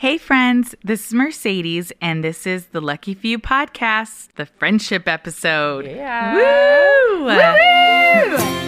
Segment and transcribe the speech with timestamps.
[0.00, 5.84] Hey, friends, this is Mercedes, and this is the Lucky Few podcast, the friendship episode.
[5.84, 6.36] Yeah.
[6.36, 7.26] Woo!
[7.26, 8.59] We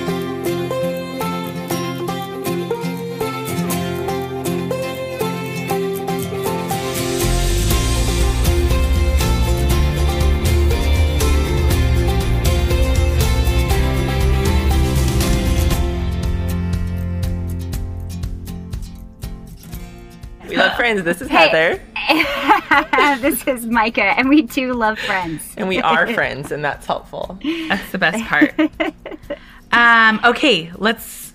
[20.68, 21.02] love friends.
[21.02, 21.80] This is Hey.
[21.94, 25.42] Heather, this is Micah, and we do love friends.
[25.56, 27.38] and we are friends, and that's helpful.
[27.68, 28.54] That's the best part.
[29.72, 31.32] um, okay, let's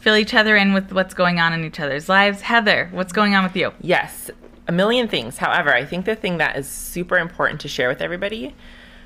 [0.00, 2.40] fill each other in with what's going on in each other's lives.
[2.42, 3.72] Heather, what's going on with you?
[3.80, 4.30] Yes,
[4.68, 5.38] a million things.
[5.38, 8.54] However, I think the thing that is super important to share with everybody,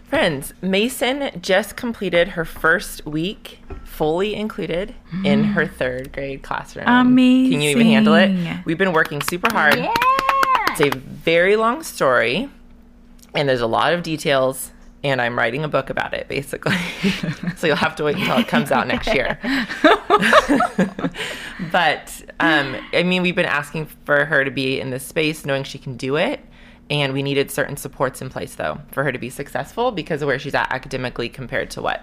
[0.04, 4.94] friends, Mason just completed her first week fully included
[5.24, 6.86] in her third grade classroom.
[6.88, 7.52] Amazing.
[7.52, 8.64] Can you even handle it?
[8.64, 9.76] We've been working super hard.
[9.76, 9.92] Yeah.
[10.70, 12.48] It's a very long story,
[13.34, 14.70] and there's a lot of details,
[15.02, 16.76] and I'm writing a book about it, basically.
[17.56, 19.38] so you'll have to wait until it comes out next year.
[21.72, 25.64] but um, I mean, we've been asking for her to be in this space, knowing
[25.64, 26.40] she can do it.
[26.88, 30.26] And we needed certain supports in place, though, for her to be successful because of
[30.26, 32.02] where she's at academically compared to what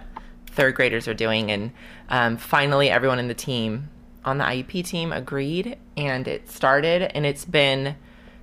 [0.57, 1.51] third graders are doing.
[1.51, 1.71] And
[2.09, 3.89] um, finally, everyone in the team,
[4.25, 7.95] on the IEP team, agreed, and it started, and it's been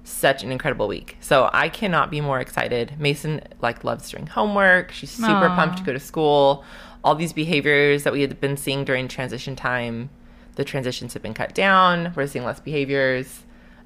[0.04, 1.16] such an incredible week.
[1.20, 2.94] So I cannot be more excited.
[2.98, 4.92] Mason like loves doing homework.
[4.92, 5.56] She's super Aw.
[5.56, 6.64] pumped to go to school.
[7.02, 10.08] All these behaviors that we had been seeing during transition time,
[10.54, 12.12] the transitions have been cut down.
[12.14, 13.42] We're seeing less behaviors.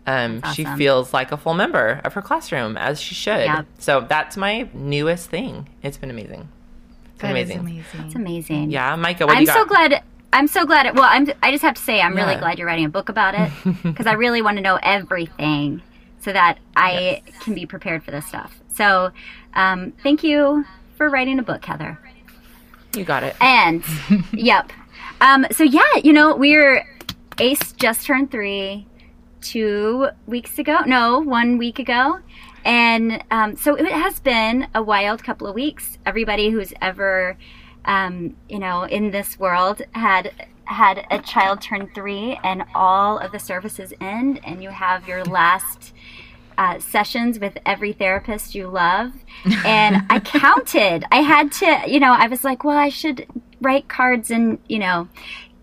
[0.07, 3.45] Um, She feels like a full member of her classroom as she should.
[3.47, 3.67] Yep.
[3.79, 5.69] So that's my newest thing.
[5.83, 6.49] It's been amazing.
[7.19, 7.61] It's been That is amazing.
[7.61, 8.01] amazing.
[8.07, 8.71] It's amazing.
[8.71, 9.55] Yeah, Micah, what do I'm you got?
[9.57, 10.03] so glad.
[10.33, 10.87] I'm so glad.
[10.87, 11.29] It, well, I'm.
[11.43, 13.51] I just have to say, I'm really glad you're writing a book about it
[13.83, 15.83] because I really want to know everything
[16.21, 18.61] so that I can be prepared for this stuff.
[18.73, 19.11] So,
[19.55, 20.65] um, thank you
[20.97, 21.99] for writing a book, Heather.
[22.95, 23.35] You got it.
[23.41, 23.83] And
[24.33, 24.73] yep.
[25.21, 26.87] Um, so yeah, you know, we're
[27.41, 28.87] Ace just turned three
[29.41, 30.81] two weeks ago.
[30.87, 32.21] No, one week ago.
[32.69, 35.97] And um, so it has been a wild couple of weeks.
[36.05, 37.39] Everybody who's ever,
[37.87, 40.33] um, you know, in this world had
[40.65, 45.25] had a child turn three, and all of the services end, and you have your
[45.25, 45.95] last
[46.59, 49.13] uh, sessions with every therapist you love.
[49.65, 51.07] And I counted.
[51.11, 53.27] I had to, you know, I was like, well, I should
[53.63, 55.09] write cards and, you know,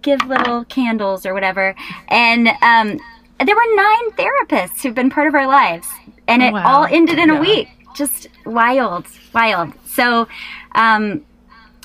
[0.01, 1.75] give little candles or whatever.
[2.07, 2.99] And um,
[3.45, 5.88] there were nine therapists who've been part of our lives.
[6.28, 6.63] And it Wow.
[6.66, 7.38] all ended in Yeah.
[7.38, 7.68] a week.
[7.96, 9.74] Just wild, wild.
[9.86, 10.28] So,
[10.74, 11.22] um,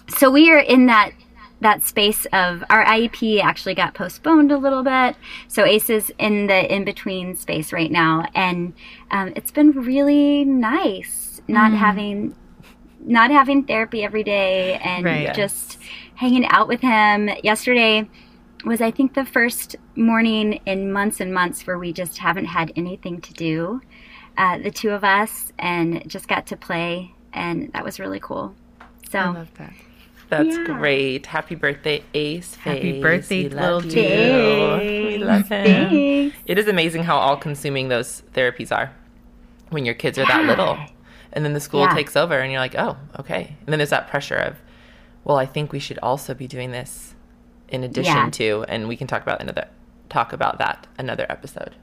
[0.08, 1.12] so we are in that
[1.62, 5.14] that space of our IEP actually got postponed a little bit.
[5.46, 8.72] So Ace is in the in between space right now, and
[9.10, 12.34] um, it's been really nice not having
[13.04, 15.34] not having therapy every day and Right.
[15.34, 15.78] just
[16.14, 17.28] hanging out with him.
[17.44, 18.08] Yesterday
[18.64, 22.72] was I think the first morning in months and months where we just haven't had
[22.76, 23.80] anything to do,
[24.40, 28.54] uh, the two of us, and just got to play, and that was really cool.
[29.10, 29.18] So.
[29.18, 29.72] I love that.
[30.30, 30.64] That's Yeah.
[30.64, 31.26] great.
[31.26, 32.54] Happy birthday, Ace.
[32.54, 33.02] Happy Face.
[33.02, 33.94] birthday, We little love dude.
[33.94, 35.08] you.
[35.08, 35.64] We love him.
[35.90, 36.36] Thanks.
[36.46, 38.92] It is amazing how all consuming those therapies are
[39.70, 40.46] when your kids are that Yeah.
[40.48, 40.78] little.
[41.32, 41.94] And then the school Yeah.
[41.94, 43.56] takes over and you're like, oh, okay.
[43.60, 44.56] And then there's that pressure of,
[45.24, 47.14] well, I think we should also be doing this
[47.68, 48.30] in addition Yeah.
[48.30, 49.66] to, and we can talk about another
[50.08, 51.74] talk about that another episode.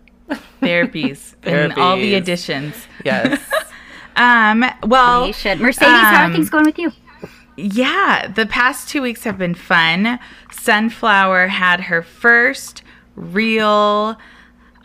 [0.61, 2.75] Therapies, and all the additions.
[3.03, 3.41] Yes.
[4.19, 5.59] Um, well, You should.
[5.59, 6.91] Mercedes, how are um, things going with you?
[7.55, 10.17] Yeah, the past two weeks have been fun.
[10.51, 12.81] Sunflower had her first
[13.15, 14.17] real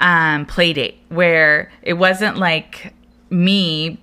[0.01, 2.93] um, play date where it wasn't like
[3.31, 3.99] me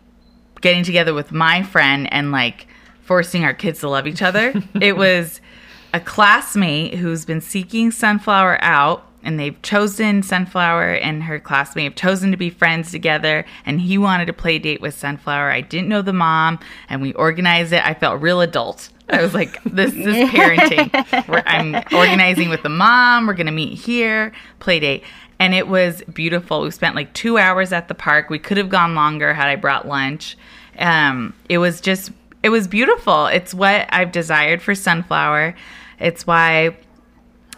[0.61, 2.67] getting together with my friend and like
[3.01, 4.53] forcing our kids to love each other.
[4.81, 5.41] it was
[5.93, 9.08] a classmate who's been seeking Sunflower out.
[9.23, 13.45] And they've chosen Sunflower and her classmate have chosen to be friends together.
[13.65, 15.51] And he wanted to play date with Sunflower.
[15.51, 17.85] I didn't know the mom, and we organized it.
[17.85, 18.89] I felt real adult.
[19.09, 21.27] I was like, "This is parenting.
[21.27, 23.27] We're, I'm organizing with the mom.
[23.27, 25.03] We're gonna meet here, play date."
[25.39, 26.61] And it was beautiful.
[26.61, 28.29] We spent like two hours at the park.
[28.29, 30.37] We could have gone longer had I brought lunch.
[30.77, 32.11] Um, it was just,
[32.43, 33.27] it was beautiful.
[33.27, 35.55] It's what I've desired for Sunflower.
[35.99, 36.75] It's why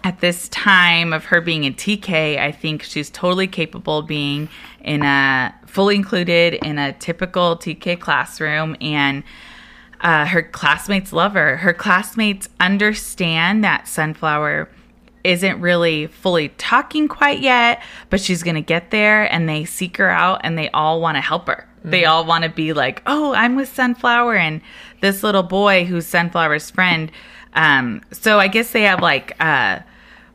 [0.04, 4.50] at this time of her being in TK, I think she's totally capable of being
[4.82, 9.24] in a fully included in a typical TK classroom and
[10.02, 11.58] uh, her classmates love her.
[11.58, 14.70] Her classmates understand that Sunflower
[15.24, 19.98] isn't really fully talking quite yet, but she's going to get there and they seek
[19.98, 21.68] her out and they all want to help her.
[21.84, 24.62] They all want to be like, "Oh, I'm with Sunflower and
[25.00, 27.12] this little boy who's Sunflower's friend."
[27.54, 29.80] Um so I guess they have like uh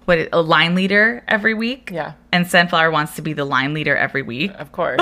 [0.07, 1.91] what a line leader every week.
[1.93, 2.15] Yeah.
[2.33, 4.53] And Sunflower wants to be the line leader every week.
[4.53, 5.01] Of course.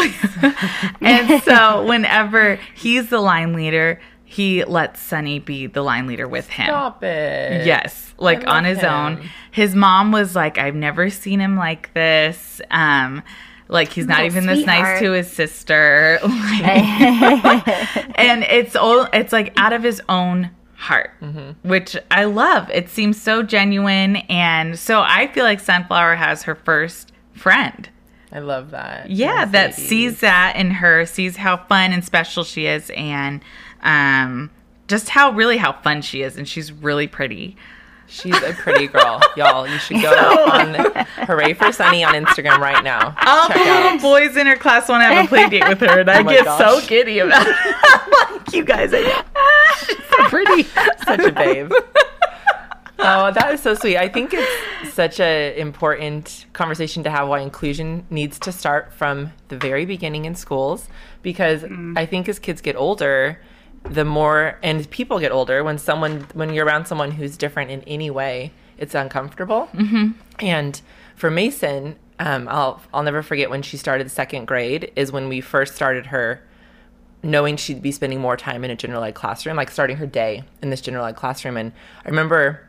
[1.00, 6.48] and so whenever he's the line leader, he lets Sunny be the line leader with
[6.48, 6.66] him.
[6.66, 7.66] Stop it.
[7.66, 8.92] Yes, like on his him.
[8.92, 9.30] own.
[9.52, 13.22] His mom was like, "I've never seen him like this." Um,
[13.68, 16.18] like he's not Little even this nice to his sister.
[18.16, 20.50] And it's all it's like out of his own
[20.84, 21.68] heart, Mm-hmm.
[21.68, 22.70] which I love.
[22.70, 27.88] It seems so genuine, and so I feel like Sunflower has her first friend.
[28.32, 29.10] I love that.
[29.10, 29.88] Yeah, that Mercedes.
[29.88, 33.42] sees that in her, sees how fun and special she is, and
[33.82, 34.50] um,
[34.88, 37.56] just how really how fun she is, and she's really pretty.
[38.06, 39.66] She's a pretty girl, y'all.
[39.66, 40.74] You should go on
[41.26, 43.14] Hooray for Sunny on Instagram right now.
[43.26, 46.00] All the little boys in her class want to have a play date with her,
[46.00, 46.58] and I Oh get gosh.
[46.58, 47.56] so giddy about it.
[48.30, 49.02] Like, you guys, are
[49.86, 50.62] she's so pretty.
[51.04, 51.72] Such a babe.
[52.98, 53.96] Oh, that is so sweet.
[53.96, 59.32] I think it's such an important conversation to have why inclusion needs to start from
[59.48, 60.88] the very beginning in schools
[61.22, 61.98] because mm.
[61.98, 63.40] I think as kids get older,
[63.84, 67.82] the more and people get older when someone when you're around someone who's different in
[67.82, 69.68] any way, it's uncomfortable.
[69.74, 70.12] Mm-hmm.
[70.40, 70.80] And
[71.16, 75.40] for Mason, um, I'll I'll never forget when she started second grade is when we
[75.40, 76.42] first started her
[77.22, 80.44] knowing she'd be spending more time in a general ed classroom, like starting her day
[80.62, 81.56] in this general ed classroom.
[81.56, 81.72] And
[82.04, 82.68] I remember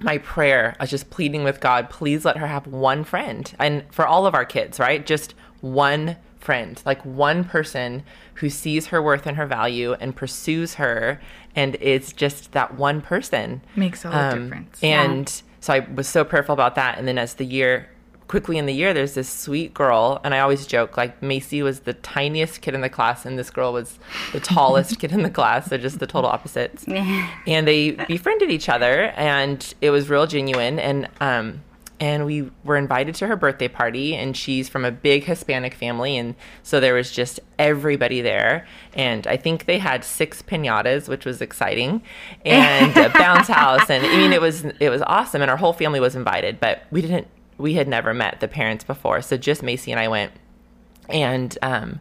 [0.00, 3.52] my prayer, I was just pleading with God, please let her have one friend.
[3.58, 5.04] And for all of our kids, right?
[5.04, 8.02] Just one friend, like one person
[8.34, 11.20] who sees her worth and her value and pursues her
[11.54, 13.60] and is just that one person.
[13.76, 14.82] Makes all the Um, difference.
[14.82, 16.98] And so I was so prayerful about that.
[16.98, 17.88] And then as the year,
[18.28, 20.20] quickly in the year, there's this sweet girl.
[20.22, 23.50] And I always joke, like, Macy was the tiniest kid in the class, and this
[23.50, 23.98] girl was
[24.32, 25.68] the tallest kid in the class.
[25.68, 26.84] They're just the total opposites.
[26.88, 30.78] and they befriended each other, and it was real genuine.
[30.78, 31.62] And, um,
[32.00, 36.16] and we were invited to her birthday party, and she's from a big Hispanic family,
[36.16, 38.66] and so there was just everybody there.
[38.94, 42.02] And I think they had six pinatas, which was exciting,
[42.44, 45.74] and a bounce house, and I mean it was it was awesome, and our whole
[45.74, 49.62] family was invited, but we didn't we had never met the parents before, so just
[49.62, 50.32] Macy and I went,
[51.10, 52.00] and um,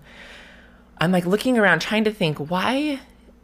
[1.00, 3.02] I'm like looking around trying to think why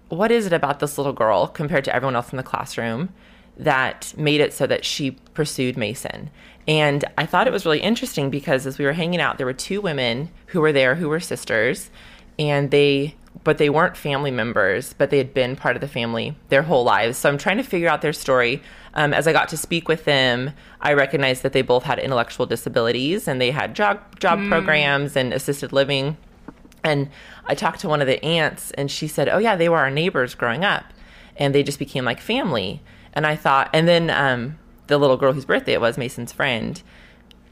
[0.08, 3.10] what is it about this little girl compared to everyone else in the classroom
[3.58, 6.30] that made it so that she pursued Mason.
[6.68, 9.54] And I thought it was really interesting because as we were hanging out there were
[9.54, 11.90] two women who were there who were sisters
[12.40, 16.36] and they but they weren't family members, but they had been part of the family
[16.50, 17.18] their whole lives.
[17.18, 18.62] So I'm trying to figure out their story.
[18.94, 20.52] Um, as I got to speak with them,
[20.82, 25.34] I recognized that they both had intellectual disabilities and they had job job programs and
[25.34, 26.18] assisted living.
[26.84, 27.10] And
[27.46, 29.90] I talked to one of the aunts, and she said, "Oh yeah, they were our
[29.90, 30.86] neighbors growing up,
[31.36, 32.82] and they just became like family."
[33.16, 36.82] And I thought, and then um, the little girl whose birthday it was, Mason's friend,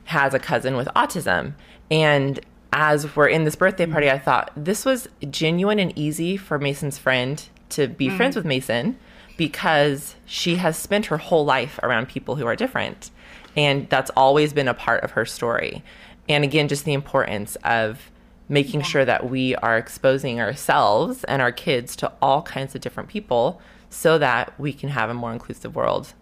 [0.05, 1.53] has a cousin with autism.
[1.89, 2.39] And
[2.73, 6.97] as we're in this birthday party, I thought this was genuine and easy for Mason's
[6.97, 8.97] friend to be friends with Mason
[9.37, 13.09] because she has spent her whole life around people who are different.
[13.55, 15.83] And that's always been a part of her story.
[16.27, 18.11] And again, just the importance of
[18.49, 23.09] making sure that we are exposing ourselves and our kids to all kinds of different
[23.09, 23.61] people
[23.93, 26.13] so that we can have a more inclusive world.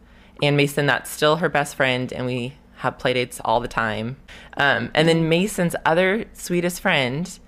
[0.43, 4.17] And Mason, that's still her best friend, and we have playdates all the time.
[4.57, 7.39] Um, and then Mason's other sweetest friend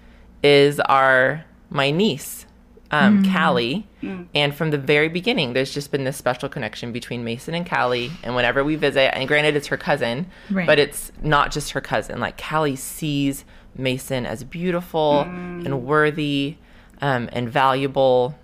[0.43, 2.45] is our my niece,
[2.91, 3.87] um, Callie.
[4.35, 8.11] And from the very beginning, there's just been this special connection between Mason and Callie.
[8.21, 10.67] And whenever we visit, and granted, it's her cousin, Right.
[10.67, 12.19] but it's not just her cousin.
[12.19, 13.43] Like Callie sees
[13.75, 16.57] Mason as beautiful and worthy
[17.01, 18.35] um, and valuable,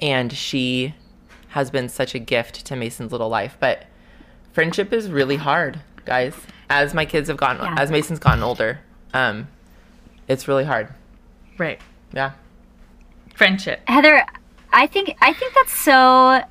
[0.00, 0.94] and she
[1.48, 3.56] has been such a gift to Mason's little life.
[3.58, 3.84] But
[4.52, 6.34] friendship is really hard, guys.
[6.68, 7.74] As my kids have gotten, Yeah.
[7.78, 8.80] as Mason's gotten older,
[9.14, 9.48] um,
[10.28, 10.88] it's really hard.
[11.58, 11.80] Right.
[12.12, 12.32] Yeah.
[13.34, 13.80] Friendship.
[13.88, 14.24] Heather,
[14.72, 16.42] I think I think that's so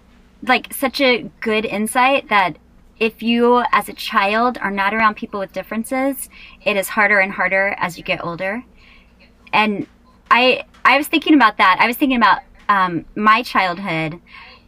[0.44, 2.58] like such a good insight that
[3.00, 6.30] if you as a child are not around people with differences,
[6.64, 8.64] it is harder and harder as you get older.
[9.52, 9.88] And
[10.32, 11.78] I I was thinking about that.
[11.80, 14.20] I was thinking about um, my childhood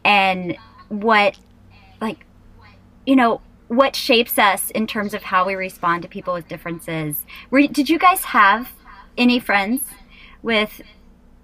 [0.03, 0.57] and
[0.89, 1.37] what
[2.01, 2.25] like
[3.05, 7.25] you know what shapes us in terms of how we respond to people with differences.
[7.51, 8.71] Were, did you guys have
[9.17, 9.81] any friends
[10.41, 10.81] with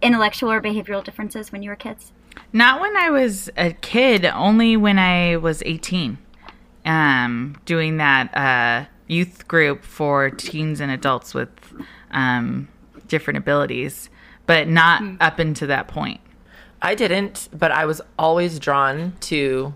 [0.02, 2.14] intellectual or behavioral differences when you were kids?
[2.54, 6.18] Not when I was a kid, only when I was 18.
[6.86, 11.50] um, doing that uh, youth group for teens and adults with
[12.12, 12.68] um,
[13.08, 14.10] different abilities,
[14.48, 15.16] but not Hmm.
[15.22, 16.20] up into that point.
[16.84, 19.74] I didn't, but I was always drawn to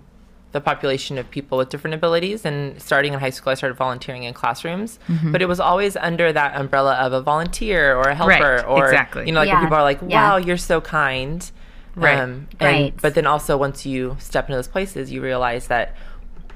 [0.51, 2.45] the population of people with different abilities.
[2.45, 5.31] And starting in high school, I started volunteering in classrooms, Mm-hmm.
[5.31, 8.85] but it was always under that umbrella of a volunteer or a helper, Right, or
[8.85, 9.25] exactly.
[9.25, 10.29] you know, like Yeah, when people are like, yeah.
[10.31, 11.49] "Wow, you're so kind."
[11.95, 12.19] Right.
[12.19, 12.93] and, Right.
[13.01, 15.95] But then also, once you step into those places, you realize that,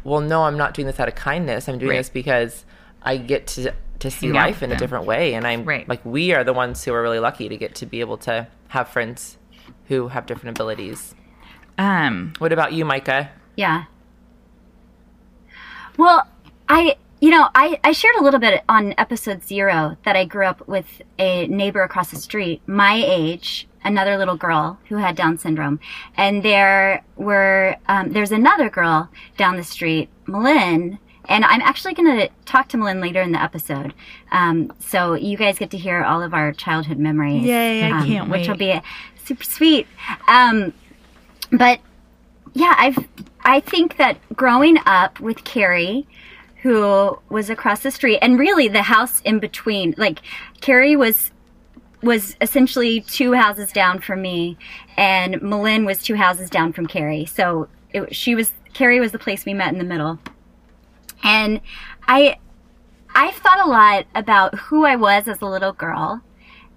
[0.03, 1.67] well, no, I'm not doing this out of kindness.
[1.67, 1.97] I'm doing Right.
[1.97, 2.65] this because
[3.03, 5.87] I get to to see Hang life with in a different way, and I'm Right.
[5.87, 8.47] like, we are the ones who are really lucky to get to be able to
[8.69, 9.37] have friends
[9.91, 11.13] who have different abilities.
[11.77, 13.29] Um, What about you, Micah?
[13.57, 13.83] Yeah.
[15.97, 16.25] Well,
[16.69, 20.45] I, you know, I, I shared a little bit on episode zero that I grew
[20.45, 25.37] up with a neighbor across the street, my age, another little girl who had Down
[25.37, 25.81] syndrome.
[26.15, 30.99] And there were, um, there's another girl down the street, Malin.
[31.25, 33.93] And I'm actually going to talk to Malin later in the episode.
[34.31, 37.43] Um, so you guys get to hear all of our childhood memories.
[37.43, 38.39] Yay, I um, can't wait.
[38.39, 38.81] Which will wait.
[38.81, 38.87] be
[39.31, 39.87] super sweet.
[40.27, 40.73] Um,
[41.51, 41.79] but
[42.53, 43.07] yeah, I've
[43.43, 46.05] I think that growing up with Carrie,
[46.61, 50.19] who was across the street, and really the house in between, like
[50.59, 51.31] Carrie was
[52.03, 54.57] was essentially two houses down from me,
[54.97, 57.25] and Malin was two houses down from Carrie.
[57.25, 60.19] So it, she was Carrie was the place we met in the middle,
[61.23, 61.61] and
[62.05, 62.37] I
[63.15, 66.21] I've thought a lot about who I was as a little girl,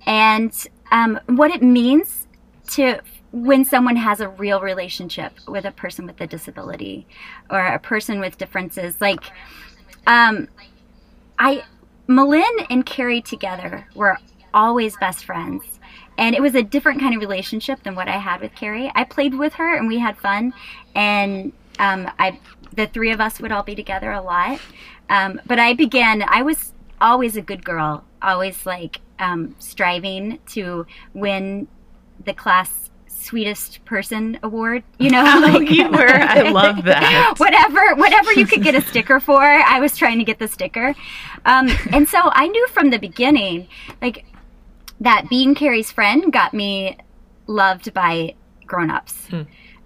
[0.07, 0.53] and
[0.93, 2.24] um, what it means
[2.71, 3.01] to
[3.33, 7.07] when someone has a real relationship with a person with a disability
[7.51, 9.25] or a person with differences like
[10.07, 10.47] um
[11.39, 11.63] i
[12.07, 14.19] malin and carrie together were
[14.55, 15.65] always best friends.
[16.17, 18.91] And it was a different kind of relationship than what i had with carrie.
[18.95, 20.55] I played with her and we had fun.
[20.95, 22.39] And um i
[22.75, 24.61] the three of us would all be together a lot.
[25.11, 30.87] Um but i began i was always a good girl always like um striving to
[31.13, 31.67] win
[32.25, 35.25] the class sweetest person award you know?
[35.27, 36.07] Oh, like- you were.
[36.39, 37.35] I love that.
[37.39, 40.95] whatever whatever you could get a sticker for i was trying to get the sticker.
[41.47, 43.69] Um, and so i knew from the beginning
[44.03, 44.27] like
[45.01, 46.97] that being carrie's friend got me
[47.47, 48.35] loved by
[48.67, 49.29] grown-ups.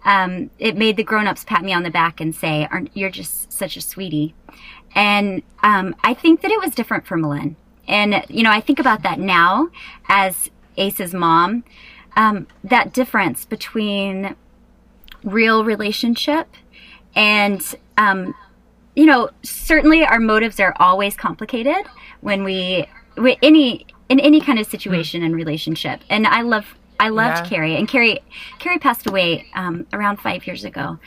[0.04, 3.52] Um, it made the grown-ups pat me on the back and say aren't you're just
[3.52, 4.34] such a sweetie.
[4.94, 7.56] And um, i think that it was different for malin.
[7.86, 9.68] And you know i think about that now
[10.08, 11.64] as ace's mom
[12.18, 14.34] um, that difference between
[15.24, 16.48] real relationship
[17.14, 18.34] and um,
[18.94, 21.86] you know certainly our motives are always complicated
[22.20, 26.00] when we with any in any kind of situation and relationship.
[26.10, 27.48] And i love i loved Yeah.
[27.50, 27.76] carrie.
[27.76, 28.18] And carrie
[28.58, 30.98] carrie passed away um, around five years ago.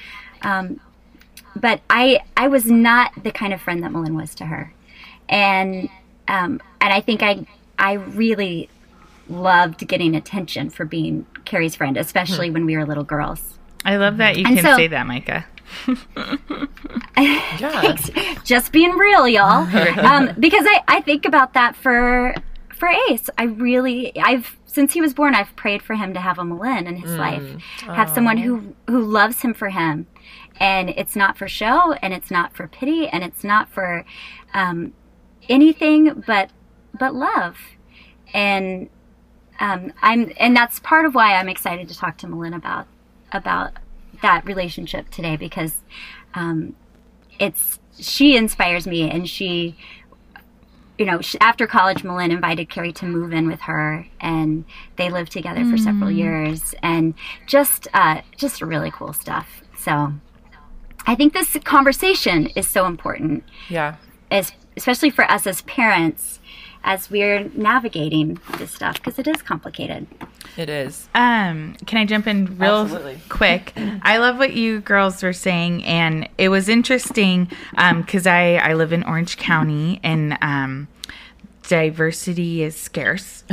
[0.41, 0.80] Um,
[1.56, 4.74] but i i was not the kind of friend that Malin was to her.
[5.30, 5.89] And
[6.27, 7.46] um, and i think i
[7.77, 8.70] i really
[9.30, 14.18] loved getting attention for being carrie's friend especially when we were little girls I love
[14.18, 15.46] that you And can so- say that, Micah.
[17.18, 17.96] Yeah.
[18.44, 19.68] just being real, y'all.
[19.98, 22.34] Um, because I, I think about that for
[22.75, 23.30] for Ace.
[23.38, 26.88] I really I've since he was born, I've prayed for him to have a Malin
[26.88, 27.44] in his life,
[27.82, 30.08] have someone who who loves him for him,
[30.60, 34.06] and it's not for show, and it's not for pity, and it's not for
[34.54, 34.94] um,
[35.50, 36.51] anything but
[36.98, 37.58] but love,
[38.34, 38.90] and
[39.62, 42.88] um, I'm and that's part of why I'm excited to talk to Malin about
[43.32, 43.74] about
[44.22, 45.82] that relationship today because
[46.34, 46.75] um,
[47.39, 49.77] it's she inspires me and she
[50.98, 54.65] you know after college Malin invited Carrie to move in with her and
[54.96, 57.13] they lived together for several years and
[57.46, 59.62] just uh, just really cool stuff.
[59.77, 60.12] So
[61.06, 63.44] I think this conversation is so important.
[63.70, 63.96] Yeah.
[64.32, 66.39] as especially for us as parents
[66.84, 70.08] as we're navigating this stuff because it is complicated
[70.58, 71.08] It is.
[71.16, 73.20] Um, can I jump in real Absolutely.
[73.30, 73.74] quick?
[74.02, 77.50] I love what you girls were saying, and it was interesting
[77.96, 80.88] because I I live in Orange County, and um,
[81.68, 83.44] diversity is scarce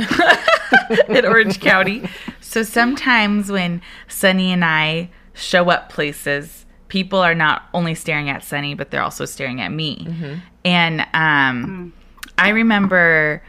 [1.07, 2.09] in Orange County.
[2.41, 8.43] So sometimes when Sunny and I show up places, people are not only staring at
[8.43, 10.41] Sunny, but they're also staring at me.
[10.65, 11.93] And um,
[12.39, 13.43] I remember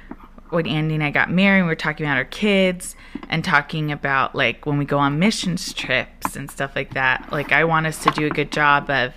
[0.50, 2.96] when Andy and I got married, we were talking about our kids
[3.28, 7.30] and talking about like when we go on missions trips and stuff like that.
[7.30, 9.14] Like I want us to do a good job of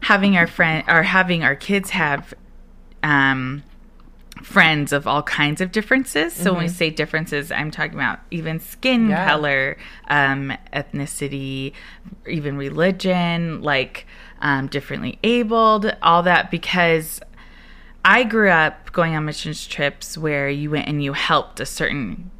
[0.00, 2.34] having our friend or having our kids have
[3.02, 3.62] um
[4.42, 6.32] friends of all kinds of differences.
[6.32, 9.26] So when we say differences, I'm talking about even skin Yeah.
[9.26, 9.76] color,
[10.08, 11.72] um, ethnicity,
[12.26, 14.06] even religion, like
[14.40, 17.20] um, differently abled, all that, because
[18.04, 22.30] I grew up going on missions trips where you went and you helped a certain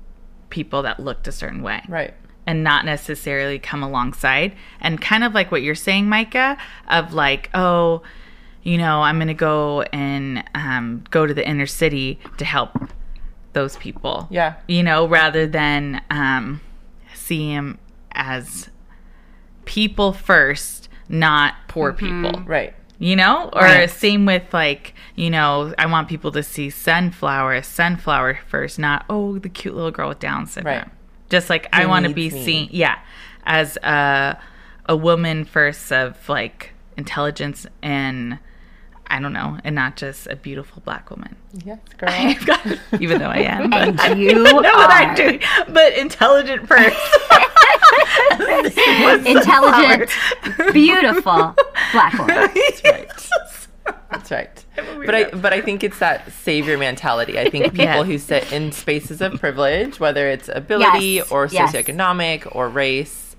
[0.48, 2.14] people that looked a certain way Right.
[2.46, 4.52] and not necessarily come alongside.
[4.80, 6.56] And kind of like what you're saying, Micah,
[6.88, 8.02] of like, oh,
[8.62, 12.70] you know, I'm going to go and um, go to the inner city to help
[13.52, 14.26] those people.
[14.30, 14.54] Yeah.
[14.66, 16.60] You know, rather than um,
[17.14, 17.78] see him
[18.12, 18.70] as
[19.64, 22.42] people first, not poor people.
[22.44, 22.74] Right.
[23.02, 23.88] You know, or Right.
[23.90, 29.38] same with like, you know, I want people to see sunflower sunflower first, not oh
[29.38, 30.76] the cute little girl with Down syndrome.
[30.80, 30.88] Right.
[31.30, 32.44] Just like I want to be me.
[32.44, 32.98] seen, yeah,
[33.46, 34.38] as a
[34.86, 38.38] a woman first of like intelligence and
[39.06, 41.36] I don't know, and not just a beautiful black woman.
[41.64, 42.10] Yes, girl.
[42.44, 46.68] Got, even though I am, but And I you know what I'm doing, but intelligent
[46.68, 46.96] first.
[49.26, 50.10] Intelligent,
[50.72, 51.54] beautiful
[51.92, 52.50] black woman.
[52.54, 53.10] That's right.
[54.10, 54.64] That's right.
[55.06, 57.38] But I but I think it's that savior mentality.
[57.38, 58.02] I think people Yeah.
[58.04, 61.72] who sit in spaces of privilege, whether it's ability Yes, or yes.
[61.72, 63.36] socioeconomic or race,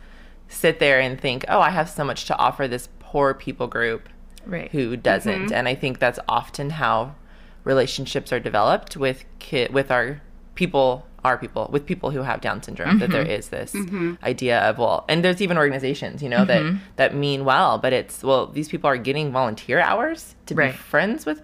[0.48, 4.08] sit there and think, "Oh, I have so much to offer this poor people group
[4.46, 4.72] right.
[4.72, 7.16] who doesn't." And I think that's often how
[7.64, 10.22] relationships are developed with kid with our
[10.56, 13.32] people our people with people who have down syndrome that there mm-hmm.
[13.32, 14.14] is this mm-hmm.
[14.24, 16.78] idea of well and there's even organizations you know that mm-hmm.
[16.96, 20.72] that mean well but it's well these people are getting volunteer hours to Right.
[20.72, 21.42] be friends with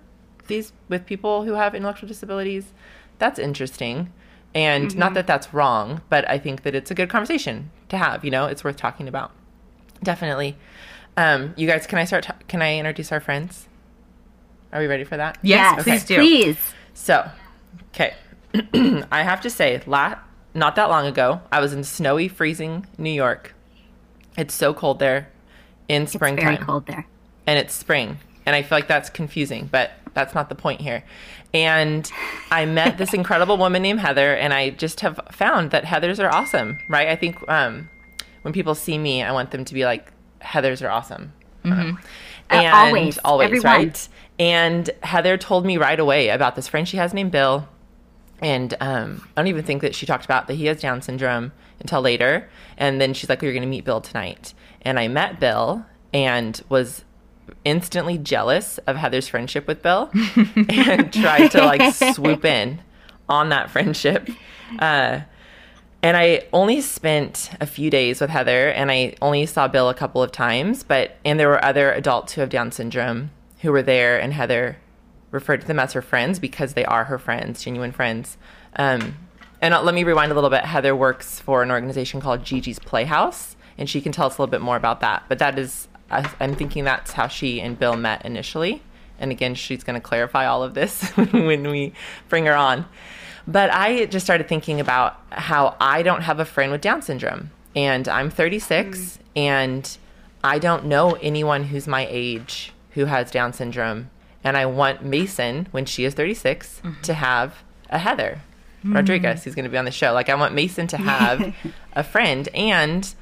[0.48, 2.74] these with people who have intellectual disabilities.
[3.20, 4.12] That's interesting.
[4.56, 8.26] And not that that's wrong but i think that it's a good conversation to have
[8.26, 9.32] you know it's worth talking about.
[10.02, 10.58] Definitely.
[11.16, 13.68] Um you guys can i start ta- can i introduce our friends?
[14.74, 15.38] Are we ready for that?
[15.42, 16.16] Yes, please do.
[16.16, 16.74] Please.
[16.94, 17.30] so,
[17.94, 18.14] okay.
[19.12, 20.18] I have to say, la-
[20.54, 23.54] not that long ago, I was in snowy, freezing New York.
[24.38, 25.30] It's so cold there
[25.88, 26.58] in Very springtime.
[26.58, 27.06] cold there.
[27.46, 28.18] And it's spring.
[28.46, 31.04] And I feel like that's confusing, but that's not the point here.
[31.54, 32.10] And
[32.52, 36.34] I met this incredible woman named Heather, and I just have found that Heathers are
[36.34, 37.08] awesome, right?
[37.10, 37.90] I think um,
[38.44, 41.34] when people see me, I want them to be like, Heathers are awesome.
[41.66, 41.94] Uh,
[42.50, 43.18] And always.
[43.26, 43.66] always, Everyone.
[43.66, 44.08] right?
[44.40, 47.68] And Heather told me right away about this friend she has named Bill.
[48.40, 51.52] And um, I don't even think that she talked about that he has Down syndrome
[51.80, 52.50] until later.
[52.78, 56.62] And then she's like, "You're going to meet Bill tonight." And I met Bill and
[56.70, 57.04] was
[57.66, 60.12] instantly jealous of Heather's friendship with Bill,
[60.70, 62.82] and tried to like swoop in
[63.28, 64.30] on that friendship.
[64.80, 65.22] Uh,
[66.04, 69.94] and I only spent a few days with Heather, and I only saw Bill a
[69.94, 70.84] couple of times.
[70.84, 74.78] But and there were other adults who have Down syndrome who were there, and Heather
[75.32, 78.38] referred to them as her friends because they are her friends, genuine friends.
[78.76, 79.16] Um,
[79.62, 80.66] and let me rewind a little bit.
[80.66, 84.52] Heather works for an organization called Gigi's Playhouse, and she can tell us a little
[84.52, 85.24] bit more about that.
[85.28, 88.82] But that is, I'm thinking that's how she and Bill met initially.
[89.20, 91.94] And again, she's going to clarify all of this when we
[92.30, 92.86] bring her on.
[93.48, 97.52] But I just started thinking about how I don't have a friend with Down syndrome.
[97.76, 99.98] And I'm 36, and
[100.44, 104.10] I don't know anyone who's my age who has Down syndrome.
[104.48, 107.02] And I want Mason, when she is 36, mm-hmm.
[107.02, 108.40] to have a Heather
[108.86, 109.44] Rodriguez mm.
[109.44, 110.14] who's going to be on the show.
[110.14, 111.54] Like, I want Mason to have
[111.94, 112.48] a friend.
[112.54, 113.14] And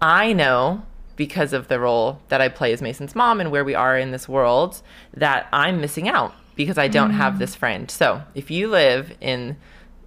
[0.00, 0.84] I know
[1.16, 4.12] because of the role that I play as Mason's mom and where we are in
[4.12, 4.80] this world
[5.14, 7.38] that I'm missing out because I don't have mm.
[7.40, 7.90] this friend.
[7.90, 9.56] So if you live in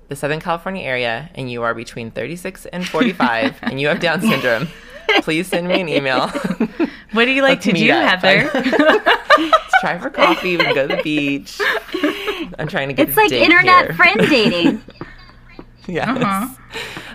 [0.07, 4.21] the Southern California area and you are between 36 and 45 and you have Down
[4.21, 4.69] syndrome,
[5.21, 6.29] please send me an email.
[7.11, 7.89] What do you like to do.
[7.89, 8.49] Heather?
[9.83, 10.57] Let's try for coffee.
[10.57, 11.59] We can go to the beach.
[12.59, 13.93] I'm trying to get It's a like date internet here.
[13.95, 14.81] friend dating.
[15.87, 16.07] Yes.
[16.07, 16.47] Uh-huh.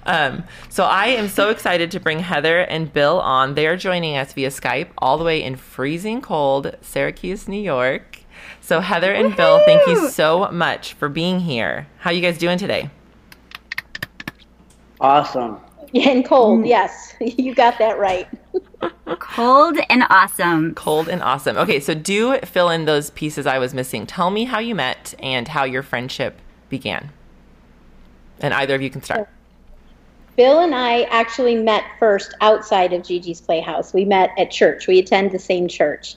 [0.05, 3.55] Um, so I am so excited to bring Heather and Bill on.
[3.55, 8.18] They are joining us via Skype all the way in freezing cold Syracuse, New York.
[8.61, 11.87] So Heather and Bill, thank you so much for being here.
[11.98, 12.90] How you guys doing today?
[15.00, 15.61] Awesome.
[15.94, 17.14] And cold, yes.
[17.20, 18.27] You got that right.
[19.19, 20.75] Cold and awesome.
[20.75, 21.57] Cold and awesome.
[21.57, 24.07] Okay, so do fill in those pieces I was missing.
[24.07, 26.38] Tell me how you met and how your friendship
[26.69, 27.11] began.
[28.40, 29.29] And either of you can start.
[30.37, 33.93] Bill and I actually met first outside of Gigi's Playhouse.
[33.93, 34.87] We met at church.
[34.87, 36.17] We attend the same church.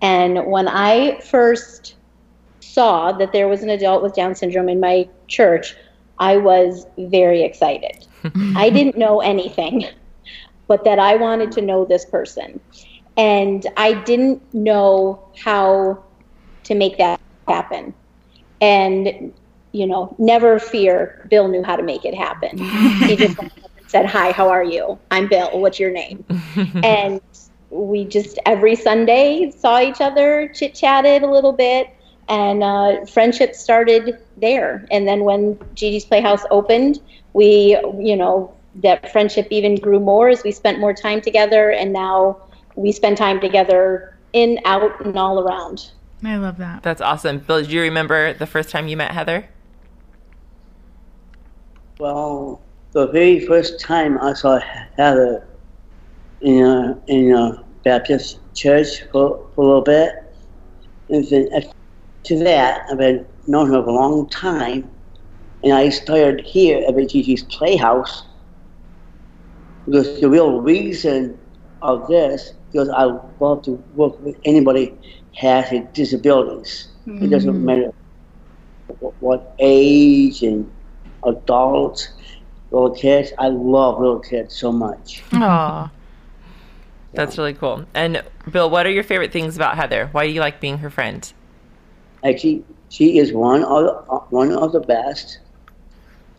[0.00, 1.96] And when I first
[2.60, 5.76] saw that there was an adult with Down syndrome in my church,
[6.18, 8.06] I was very excited.
[8.56, 9.86] I didn't know anything,
[10.70, 12.60] but that I wanted to know this person.
[13.16, 16.04] And I didn't know how
[16.62, 17.92] to make that happen.
[18.60, 19.34] And,
[19.72, 22.56] you know, never fear, Bill knew how to make it happen.
[23.08, 24.96] he just went up and said, Hi, how are you?
[25.10, 25.58] I'm Bill.
[25.58, 26.24] What's your name?
[26.84, 27.20] and
[27.70, 31.88] we just every Sunday saw each other, chit chatted a little bit,
[32.28, 34.86] and uh, friendship started there.
[34.92, 37.00] And then when Gigi's Playhouse opened,
[37.32, 41.92] we, you know, that friendship even grew more as we spent more time together, and
[41.92, 42.40] now
[42.76, 45.90] we spend time together in, out, and all around.
[46.24, 46.82] I love that.
[46.82, 47.38] That's awesome.
[47.38, 49.48] Bill, do you remember the first time you met Heather?
[51.98, 52.60] Well,
[52.92, 54.60] the very first time I saw
[54.96, 55.46] Heather
[56.40, 60.12] in a, in a Baptist church for, for a little bit,
[61.08, 64.88] and then after that, I've been known her for a long time,
[65.64, 68.24] and I started here at the Gigi's Playhouse
[69.86, 71.38] because the real reason
[71.82, 73.04] of this because I
[73.40, 74.96] love to work with anybody
[75.34, 76.88] has disabilities.
[77.06, 77.24] Mm-hmm.
[77.24, 77.92] It doesn't matter
[78.98, 80.70] what, what age and
[81.24, 82.10] adults,
[82.70, 83.32] little kids.
[83.38, 85.22] I love little kids so much.
[85.30, 85.90] Aww.
[87.12, 87.86] That's really cool.
[87.92, 90.08] And Bill, what are your favorite things about Heather?
[90.12, 91.32] Why do you like being her friend?
[92.24, 95.38] Actually, she is one of the, one of the best,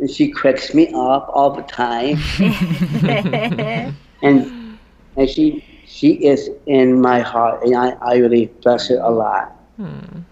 [0.01, 2.17] and she cracks me up all the time.
[4.21, 4.77] and
[5.15, 9.51] and she she is in my heart, and I, I really bless her a lot.
[9.77, 10.23] Hmm.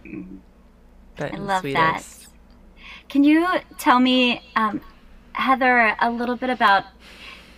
[1.19, 2.03] I love that.
[3.09, 3.45] Can you
[3.77, 4.81] tell me, um,
[5.33, 6.85] Heather, a little bit about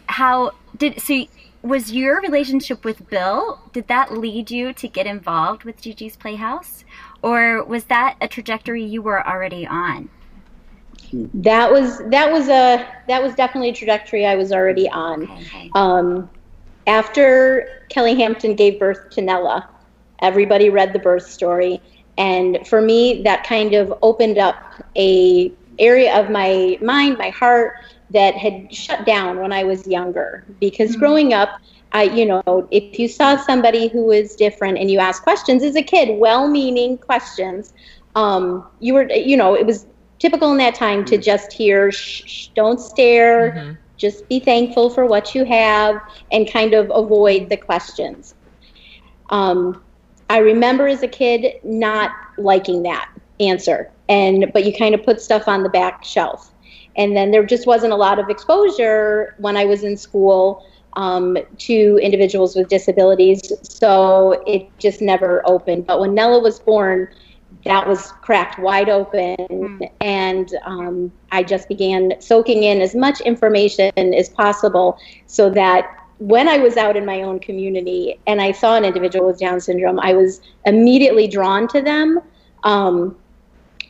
[0.08, 1.26] how did so?
[1.64, 3.62] Was your relationship with Bill?
[3.72, 6.84] Did that lead you to get involved with Gigi's Playhouse,
[7.22, 10.10] or was that a trajectory you were already on?
[11.34, 15.30] That was that was a that was definitely a trajectory I was already on.
[15.30, 15.70] Okay.
[15.76, 16.30] Um,
[16.88, 19.70] after Kelle Hampton gave birth to Nella,
[20.20, 21.82] everybody read the birth story,
[22.18, 24.56] and for me, that kind of opened up
[24.96, 27.76] a area of my mind, my heart
[28.12, 30.46] that had shut down when I was younger.
[30.60, 31.00] Because mm-hmm.
[31.00, 31.62] growing up,
[31.94, 35.76] I, you know, if you saw somebody who was different and you asked questions as
[35.76, 37.74] a kid, well-meaning questions,
[38.16, 39.86] um, you were, you know, it was
[40.22, 44.90] typical in that time to just hear, shh, shh don't stare, mm-hmm just be thankful
[44.90, 48.34] for what you have and kind of avoid the questions.
[49.30, 49.84] Um,
[50.30, 55.22] I remember as a kid not liking that answer, and but you kind of put
[55.22, 56.52] stuff on the back shelf,
[56.96, 61.38] and then there just wasn't a lot of exposure when I was in school um,
[61.60, 65.86] to individuals with disabilities, so it just never opened.
[65.86, 67.08] But when Nella was born,
[67.66, 69.36] that was cracked wide open.
[69.38, 69.92] Mm.
[70.02, 74.98] and um, i just began soaking in as much information as possible
[75.28, 75.86] so that
[76.20, 79.60] when i was out in my own community and i saw an individual with down
[79.60, 82.20] syndrome i was immediately drawn to them
[82.64, 83.18] um,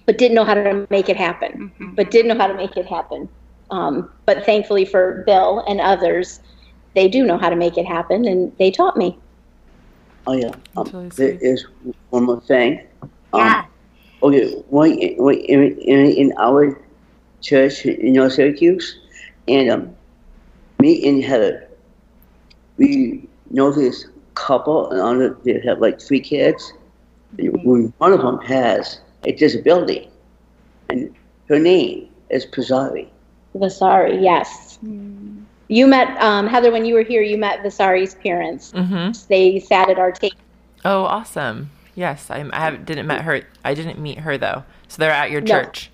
[0.05, 1.95] but didn't know how to make it happen mm-hmm.
[1.95, 3.27] but didn't know how to make it happen.
[3.69, 6.41] Um, but thankfully for bill and others
[6.93, 9.17] they do know how to make it happen and they taught me.
[10.27, 10.53] Oh yeah.
[10.75, 11.65] Um, there is
[12.09, 12.85] one more thing
[13.33, 13.59] yeah.
[13.59, 13.65] Um,
[14.23, 16.79] okay, one, in, in, in our
[17.41, 18.99] church in North Syracuse,
[19.47, 19.95] and um,
[20.79, 21.67] me and Heather,
[22.77, 26.73] we know this couple, and they have like three kids.
[27.37, 27.63] And
[27.97, 30.09] one of them has a disability,
[30.89, 31.15] and
[31.47, 33.09] her name is Vasari.
[33.55, 34.79] Vasari, yes.
[34.83, 35.43] Mm.
[35.67, 37.21] You met um, Heather when you were here.
[37.21, 38.73] You met Vasari's parents.
[38.73, 39.11] Mm-hmm.
[39.29, 40.35] They sat at our table.
[40.83, 41.69] Oh, awesome!
[42.01, 43.43] Yes, I, I have, didn't met her.
[43.63, 44.63] I didn't meet her though.
[44.87, 45.91] So they're at your church.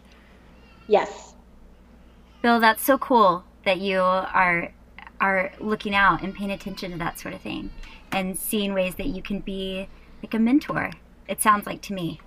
[0.88, 1.34] Yes.
[2.42, 4.72] Bill, that's so cool that you are
[5.20, 7.72] are looking out and paying attention to that sort of thing
[8.14, 9.90] and seeing ways that you can be
[10.24, 10.92] like a mentor.
[11.28, 12.22] It sounds like to me.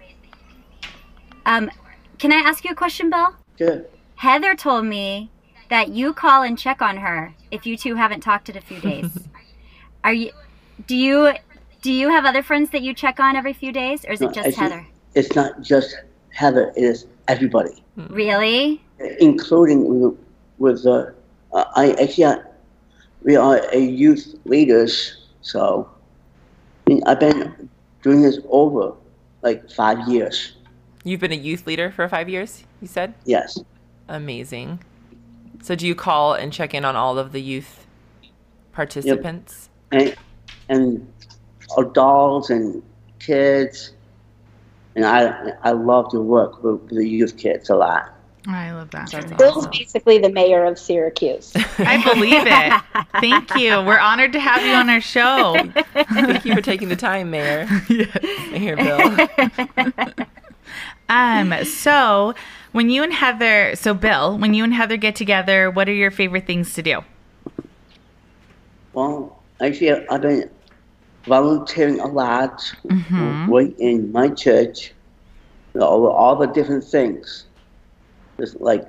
[1.47, 1.71] Um,
[2.19, 3.35] can I ask you a question, Bill?
[3.57, 3.89] Good.
[4.17, 5.31] Heather told me
[5.71, 8.79] that you call and check on her if you two haven't talked in a few
[8.79, 9.27] days.
[10.05, 10.33] are you?
[10.87, 11.33] Do you
[11.83, 14.29] do you have other friends that you check on every few days, or is no,
[14.29, 14.87] it just Heather?
[15.15, 15.97] It's not just
[16.31, 16.73] Heather.
[16.77, 17.83] It is everybody.
[17.97, 18.83] Really?
[19.19, 20.19] Including with,
[20.59, 21.11] with uh,
[21.53, 22.39] I actually uh,
[23.23, 25.91] we are a youth leaders, so
[26.87, 27.69] I mean, I've been
[28.03, 28.95] doing this over
[29.43, 30.57] like five years.
[31.05, 32.65] You've been a youth leader for five years.
[32.81, 33.15] You said.
[33.25, 33.59] Yes.
[34.09, 34.81] Amazing.
[35.63, 37.87] So do you call and check in on all of the youth
[38.73, 39.71] participants?
[39.93, 40.19] Yep.
[40.69, 41.13] And, and
[41.79, 42.83] adults and
[43.19, 43.93] kids.
[44.95, 48.13] And I, I love to work with the youth kids a lot.
[48.47, 49.11] I love that.
[49.11, 49.71] That's Bill's awesome.
[49.71, 51.53] basically the mayor of Syracuse.
[51.79, 53.05] I believe it.
[53.21, 53.83] Thank you.
[53.83, 55.57] We're honored to have you on our show.
[55.93, 57.69] Thank you for taking the time, Mayor.
[57.89, 58.19] Yes.
[58.51, 59.29] Mayor Bill.
[61.09, 62.35] Um, so
[62.71, 66.13] when you and Heather, so Bill, when you and Heather get together, what are your
[66.13, 67.03] favorite things to do?
[68.93, 70.49] Well, actually, I've been
[71.27, 72.63] volunteering a lot
[73.49, 74.93] right in my church,
[75.81, 77.47] all, all the different things.
[78.41, 78.85] Just like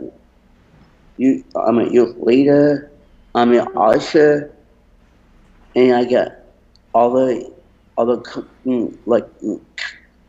[1.18, 2.92] you, I'm a youth leader,
[3.36, 4.52] I'm an usher,
[5.76, 6.46] and I get
[6.94, 7.54] all the
[7.98, 8.18] all the
[8.66, 9.60] mm, like mm,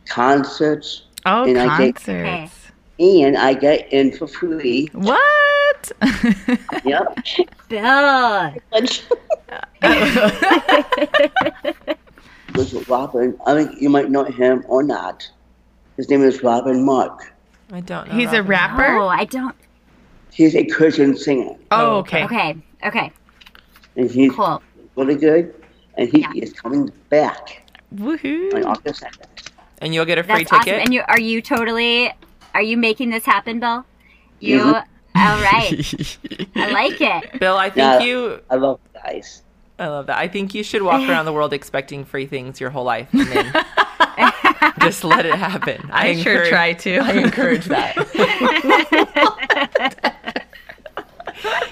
[0.09, 2.62] concerts, Oh, And I get- concerts.
[2.99, 4.89] And I get in for free.
[4.93, 5.93] What?
[6.85, 7.19] Yep.
[7.69, 8.55] Bill.
[8.73, 9.03] Lunch.
[12.55, 13.37] with Robin.
[13.47, 15.29] I think you might know him or not.
[15.97, 17.33] His name is Robin Mark.
[17.73, 18.15] I don't know.
[18.15, 18.85] He's a rapper.
[18.99, 19.55] Oh, I don't.
[20.33, 22.25] He's a Christian singer, oh, oh, okay.
[22.25, 22.57] Okay.
[22.87, 23.13] Okay.
[23.97, 24.63] and he's Cool.
[24.97, 25.55] really good.
[25.99, 26.31] And he Yeah.
[26.37, 27.63] is coming back
[27.95, 28.53] Woohoo.
[28.55, 28.67] on Woohoo!
[28.67, 29.51] August 2nd.
[29.83, 30.65] And you'll get a free That's awesome.
[30.65, 30.81] ticket.
[30.83, 32.13] And you are you totally
[32.55, 33.85] are you making this happen, Bill?
[34.41, 34.85] You Mhm.
[35.17, 36.19] all right.
[36.57, 37.39] I like it.
[37.41, 38.01] Bill, I think Yeah.
[38.01, 38.41] you.
[38.51, 39.43] I love guys.
[39.79, 40.19] I love that.
[40.19, 43.27] I think you should walk around the world expecting free things your whole life, and
[43.27, 43.53] then
[44.81, 45.89] just let it happen.
[45.93, 46.99] I sure try to.
[46.99, 47.97] I encourage that.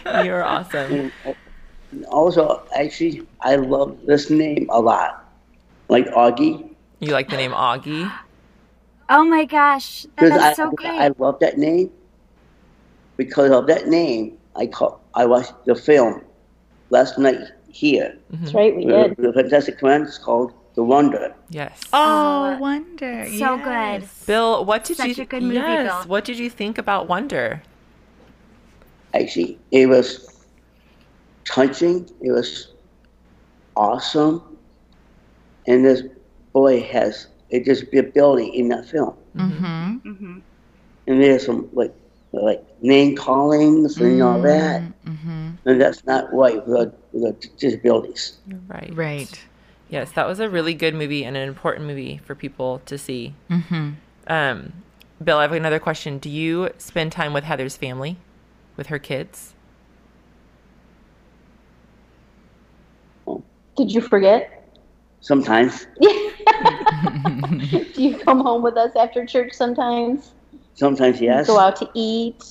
[0.25, 1.12] You're awesome.
[2.09, 5.25] Also, actually, I love this name a lot.
[5.88, 6.69] Like Augie.
[7.01, 8.11] You like the name Augie?
[9.11, 10.07] Oh my gosh.
[10.16, 10.90] That's I, so great.
[10.90, 11.90] I love that name.
[13.16, 16.23] Because of that name, I call, I watched the film
[16.90, 18.16] last night here.
[18.33, 18.42] Mm-hmm.
[18.44, 19.25] That's right, we with did.
[19.27, 21.35] the Fantastic Friends called The Wonder.
[21.51, 21.81] Yes.
[21.92, 23.25] Oh, Oh, wonder.
[23.27, 24.25] so yes.
[24.27, 25.23] Bill, what did Such you?
[25.25, 26.03] a good movie, yes.
[26.05, 26.09] Bill.
[26.09, 27.62] What did you think about Wonder?
[29.12, 30.44] Actually, it was
[31.44, 32.09] touching.
[32.23, 32.73] It was
[33.77, 34.42] awesome.
[35.66, 36.03] And this
[36.53, 39.15] boy has a disability in that film.
[39.37, 39.97] Mm-hmm.
[39.97, 40.39] hmm
[41.07, 41.95] And there's some like
[42.33, 44.83] like name callings and all that.
[45.05, 45.51] Mm-hmm.
[45.65, 48.39] And that's not right with, with disabilities.
[48.47, 48.93] You're right.
[48.95, 49.45] Right.
[49.89, 53.35] Yes, that was a really good movie and an important movie for people to see.
[53.51, 53.91] Mm-hmm.
[54.29, 54.73] Um,
[55.23, 56.19] Bill, I have another question.
[56.19, 58.17] Do you spend time with Heather's family,
[58.77, 59.55] with her kids?
[63.77, 64.60] Did you forget?
[65.21, 66.09] Sometimes, Do
[67.97, 70.33] you come home with us after church sometimes?
[70.75, 71.47] sometimes yes.
[71.47, 72.43] Go out to eat?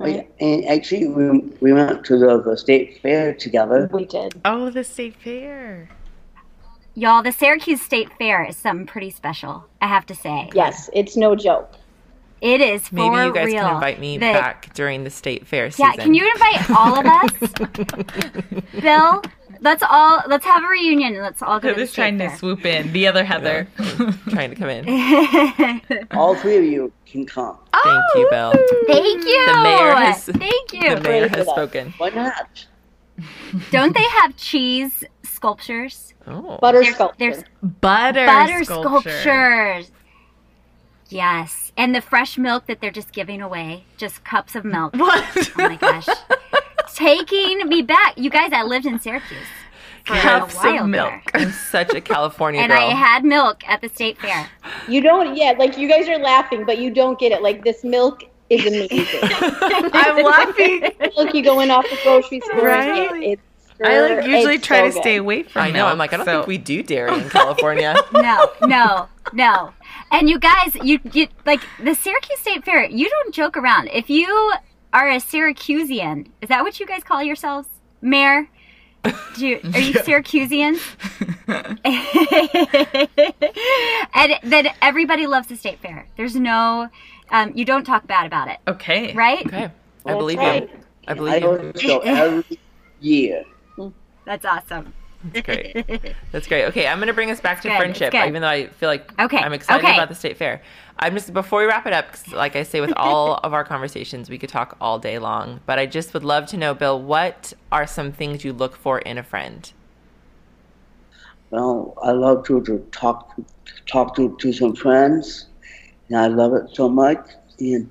[0.00, 0.30] Oh, right?
[0.40, 3.88] And actually, we, we went to the, the state fair together.
[3.92, 4.40] We did.
[4.46, 5.90] Oh, the state fair.
[6.94, 10.48] Y'all, the Syracuse State Fair is something pretty special, I have to say.
[10.54, 11.70] Yes, it's no joke.
[12.40, 13.64] It is for Maybe you guys real.
[13.64, 15.92] can invite me The- back during the state fair season.
[15.94, 18.62] Yeah, can you invite all of us?
[18.80, 19.22] Bill,
[19.60, 22.18] let's all let's have a reunion and let's all go to the Heather's state trying
[22.18, 22.92] to swoop in.
[22.92, 23.66] The other Heather.
[24.28, 25.82] trying to come in.
[26.12, 27.58] All three of you can come.
[27.72, 28.52] Thank you, Bill.
[28.54, 29.46] Oh, thank you.
[29.46, 30.94] The mayor has- Thank you.
[30.96, 31.92] The mayor has spoken.
[31.98, 32.66] Why not?
[33.70, 36.14] Don't they have cheese sculptures?
[36.26, 37.16] Oh, Butter There's- sculpture.
[37.18, 39.20] there's Butter, butter sculpture.
[39.20, 39.90] sculptures.
[41.08, 44.94] Yes, and the fresh milk that they're just giving away, just cups of milk.
[44.96, 45.24] What?
[45.36, 46.08] Oh my gosh,
[46.94, 48.52] taking me back, you guys.
[48.52, 49.46] I lived in Syracuse
[50.04, 51.10] for Cups a of milk.
[51.32, 51.42] there.
[51.42, 52.80] I'm such a California and girl.
[52.80, 54.48] I had milk at the state fair.
[54.88, 57.42] You don't, yeah, like you guys are laughing, but you don't get it.
[57.42, 59.20] Like this milk is amazing.
[59.22, 60.90] I'm laughing.
[61.16, 63.10] milk you go in off the grocery store and get.
[63.12, 63.22] Right.
[63.24, 63.42] It's
[63.84, 65.02] I like usually try so to good.
[65.02, 65.72] stay away from I know.
[65.80, 67.94] milk, I'm like, I don't so- think we do dairy in California.
[68.12, 69.72] No, no, no.
[70.12, 72.84] And you guys, you, you like the Syracuse State Fair.
[72.86, 73.88] You don't joke around.
[73.88, 74.52] If you
[74.92, 77.68] are a Syracusean, is that what you guys call yourselves,
[78.00, 78.48] Mayor?
[79.36, 80.80] Do you, are you Syracuseans?
[84.14, 86.06] and then everybody loves the state fair.
[86.16, 86.88] There's no,
[87.30, 89.12] um, you don't talk bad about it, Okay.
[89.14, 89.46] right?
[89.46, 89.70] Okay,
[90.06, 90.62] I believe right.
[90.68, 90.78] you.
[91.08, 91.72] I I believe go you.
[91.72, 92.58] to the every
[93.00, 93.44] year.
[94.24, 94.92] That's awesome.
[95.32, 96.14] That's great.
[96.32, 96.64] That's great.
[96.66, 99.18] Okay, I'm going to bring us back to good, friendship, even though I feel like
[99.20, 99.94] Okay, I'm excited okay.
[99.94, 100.62] about the state fair.
[100.98, 103.64] I'm just before we wrap it up, 'cause like I say with all of our
[103.64, 105.60] conversations, we could talk all day long.
[105.66, 108.98] But I just would love to know, Bill, what are some things you look for
[109.00, 109.72] in a friend?
[111.50, 113.32] Well, I love to, to talk
[113.86, 115.46] talk to, to some friends,
[116.08, 117.24] and I love it so much.
[117.58, 117.90] And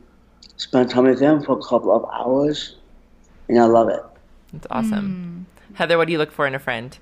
[0.57, 2.75] spend time with them for a couple of hours,
[3.49, 4.01] and I love it.
[4.53, 5.47] That's awesome.
[5.73, 6.97] Heather, what do you look for in a friend?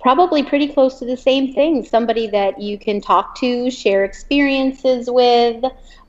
[0.00, 1.84] Probably pretty close to the same thing.
[1.84, 5.64] Somebody that you can talk to, share experiences with,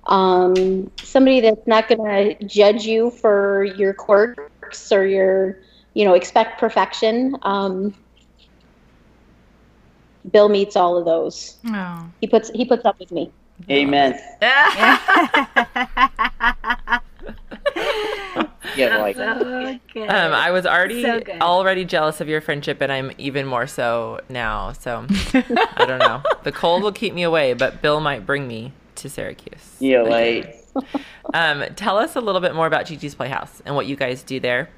[0.08, 5.60] um, somebody that's not going to judge you for your quirks or your,
[5.93, 7.36] you know, expect perfection.
[7.43, 7.93] Um,
[10.32, 11.58] Bill meets all of those.
[11.65, 12.08] Oh.
[12.21, 13.32] He puts he puts up with me.
[13.69, 14.19] Amen.
[18.76, 19.80] Yeah, like so.
[20.08, 24.21] Um, I was already So already jealous of your friendship, and I'm even more so
[24.30, 24.74] now.
[24.74, 26.24] So I don't know.
[26.43, 29.78] The cold will keep me away, but Bill might bring me to Syracuse.
[29.80, 30.58] yeah, like
[31.34, 34.39] Um, tell us a little bit more about Gigi's Playhouse and what you guys do
[34.39, 34.69] there.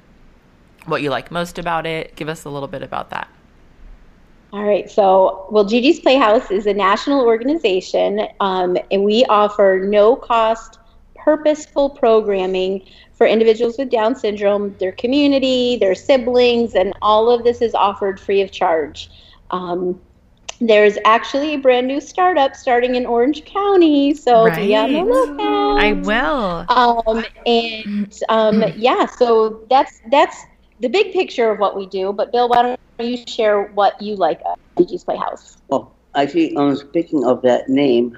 [0.86, 2.16] What you like most about it.
[2.16, 3.28] Give us a little bit about that.
[4.52, 4.90] All right.
[4.90, 10.78] So, well, Gigi's Playhouse is a national organization, um, and we offer no cost,
[11.16, 12.86] purposeful programming
[13.24, 18.20] for individuals with Down syndrome, their community, their siblings, and all of this is offered
[18.20, 19.10] free of charge.
[19.50, 19.98] Um,
[20.60, 25.80] there's actually a brand new startup starting in Orange County, so be on the lookout.
[25.80, 26.66] I will.
[26.68, 30.44] Um, and um, yeah, so that's that's
[30.82, 32.12] the big picture of what we do.
[32.12, 35.60] But Bill, why don't you share what you like at Gigi's Playhouse?
[35.72, 38.18] Oh, actually, um, speaking of that name,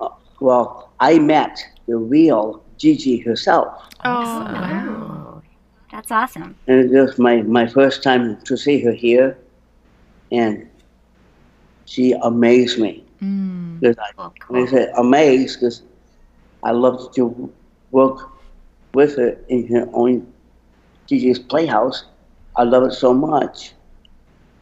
[0.00, 0.08] uh,
[0.40, 5.42] well, I met the real Gigi herself, Oh, wow.
[5.90, 6.56] That's awesome.
[6.66, 9.38] and it was my, my first time to see her here,
[10.32, 10.68] and
[11.86, 13.04] she amazed me.
[13.22, 13.80] Mm.
[13.80, 14.66] Because I, Cool, I cool.
[14.68, 15.82] say amazed, because
[16.62, 17.52] I loved to
[17.90, 18.30] work
[18.94, 20.26] with her in her own
[21.08, 22.04] Gigi's Playhouse.
[22.56, 23.72] I love it so much.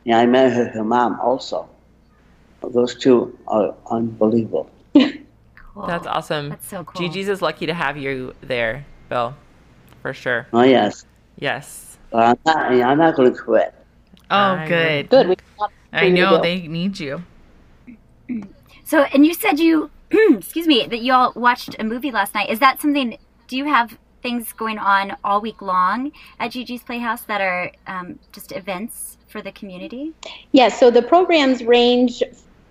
[0.06, 1.68] And I met her, her mom also.
[2.72, 4.70] Those two are unbelievable.
[5.74, 5.86] Cool.
[5.86, 6.50] That's awesome.
[6.50, 7.00] That's so cool.
[7.00, 9.34] Gigi's is lucky to have you there, Bill,
[10.02, 10.46] for sure.
[10.52, 11.06] Oh yes,
[11.38, 11.96] Yes.
[12.10, 12.72] but I'm not.
[12.90, 13.74] I'm not going to quit.
[14.30, 15.08] Oh, I good.
[15.08, 15.28] Good.
[15.28, 15.36] We
[15.92, 17.22] I know they need you.
[18.84, 22.50] So, and you said you, excuse me, that you all watched a movie last night.
[22.50, 23.16] Is that something?
[23.48, 28.18] Do you have things going on all week long at Gigi's Playhouse that are um,
[28.32, 30.12] just events for the community?
[30.50, 32.22] Yeah, so the programs range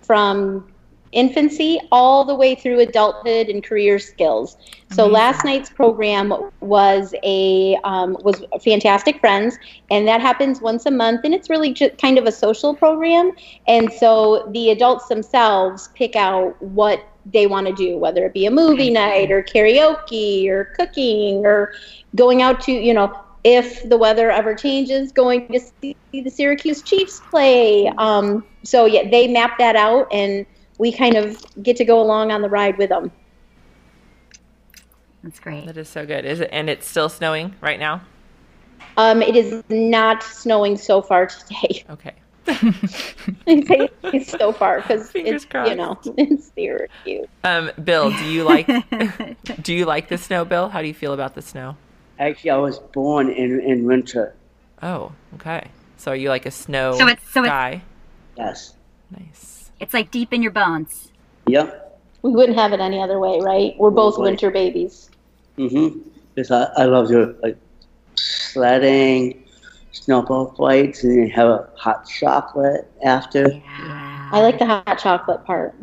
[0.02, 0.71] from
[1.12, 4.56] infancy all the way through adulthood and career skills.
[4.90, 9.58] So last night's program was a um, was Fantastic Friends,
[9.90, 13.32] and that happens once a month, and it's really just kind of a social program.
[13.66, 18.46] And so the adults themselves pick out what they want to do, whether it be
[18.46, 21.72] a movie night or karaoke or cooking or
[22.14, 26.82] going out to you know if the weather ever changes, going to see the Syracuse
[26.82, 27.88] Chiefs play.
[27.98, 30.46] Um, so yeah, they map that out, and
[30.78, 33.10] we kind of get to go along on the ride with them.
[35.22, 35.66] That's great.
[35.66, 36.24] That is so good.
[36.24, 36.48] Is it?
[36.52, 38.02] And it's still snowing right now.
[38.96, 41.84] Um, it is not snowing so far today.
[42.48, 43.88] Okay.
[44.04, 45.70] It's so far because it's crossed.
[45.70, 47.26] you know it's Syracuse.
[47.44, 48.66] Um, Bill, do you like
[49.62, 50.68] do you like the snow, Bill?
[50.68, 51.76] How do you feel about the snow?
[52.18, 54.34] Actually, I was born in in winter.
[54.82, 55.68] Oh, okay.
[55.98, 57.80] So are you like a snow So it's- so it's-
[58.36, 58.74] Yes.
[59.16, 59.51] Nice.
[59.82, 61.10] It's like deep in your bones.
[61.48, 62.00] Yep.
[62.22, 63.74] We wouldn't have it any other way, right?
[63.76, 64.30] We're both Right.
[64.30, 65.10] winter babies.
[65.58, 66.08] Mm-hmm.
[66.34, 67.56] Because I, I love your like
[68.14, 69.44] sledding,
[69.90, 73.50] snowball fights, and then have a hot chocolate after.
[73.50, 74.30] Yeah.
[74.32, 75.74] I like the hot chocolate part.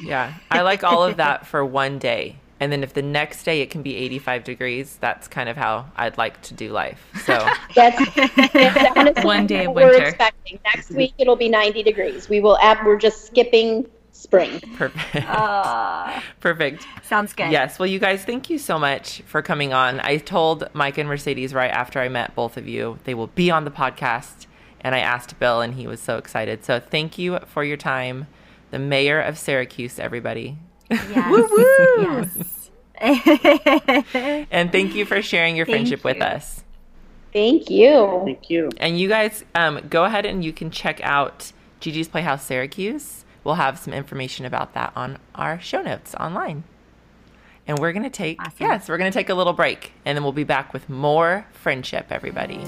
[0.00, 2.36] Yeah, I like all of that for one day.
[2.58, 5.86] And then if the next day it can be 85 degrees, that's kind of how
[5.96, 7.06] I'd like to do life.
[7.26, 7.34] So,
[7.74, 10.06] That's, that's One day of what we're winter.
[10.08, 10.58] expecting.
[10.64, 12.28] Next week it'll be 90 degrees.
[12.30, 12.78] We will add.
[12.86, 14.60] We're just skipping spring.
[14.76, 15.26] perfect.
[15.28, 16.86] Ah, Perfect.
[17.02, 17.50] sounds good.
[17.52, 17.78] Yes.
[17.78, 20.00] Well, you guys, thank you so much for coming on.
[20.00, 23.50] I told Micah and Mercedes right after I met both of you they will be
[23.50, 24.46] on the podcast.
[24.80, 26.64] And I asked Bill, and he was so excited.
[26.64, 28.26] So, thank you for your time.
[28.70, 30.56] The mayor of Syracuse, everybody.
[30.90, 31.10] Yes.
[31.98, 32.70] yes.
[34.50, 36.64] And thank you for sharing your Thank friendship with us.
[37.32, 38.22] Thank you.
[38.24, 38.70] Thank you.
[38.78, 43.24] And you guys, um, go ahead and you can check out Gigi's Playhouse Syracuse.
[43.44, 46.64] We'll have some information about that on our show notes online.
[47.66, 48.54] And we're going to take, Awesome.
[48.60, 51.46] yes, we're going to take a little break and then we'll be back with more
[51.52, 52.60] friendship, everybody.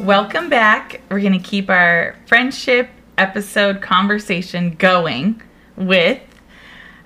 [0.00, 1.02] Welcome back.
[1.10, 5.42] We're going to keep our friendship episode conversation going
[5.76, 6.22] with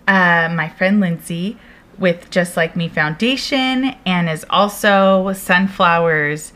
[0.07, 1.59] uh, my friend Lyndcee
[1.99, 6.53] with Just Like Me Foundation and is also Sunflower's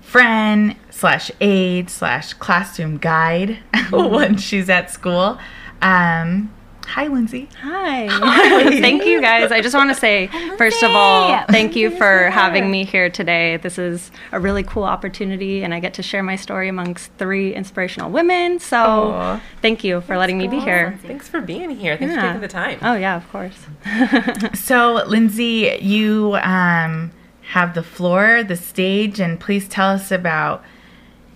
[0.00, 3.58] friend slash aide slash classroom guide
[3.90, 5.38] when she's at school.
[5.82, 6.53] Um,
[6.84, 7.52] hi, Lyndcee.
[7.54, 8.08] Hi.
[8.80, 9.50] thank you guys.
[9.52, 13.56] I just want to say, first of all, thank you for having me here today.
[13.58, 17.54] This is a really cool opportunity, and I get to share my story amongst three
[17.54, 18.58] inspirational women.
[18.58, 19.42] So, Aw.
[19.62, 20.98] thank you for letting me be here.
[21.02, 21.96] Thanks for being here.
[21.96, 22.78] Thanks for taking the time.
[22.82, 23.58] Oh, yeah, of course.
[24.54, 27.12] So, Lyndcee, you um,
[27.42, 30.64] have the floor, the stage, and please tell us about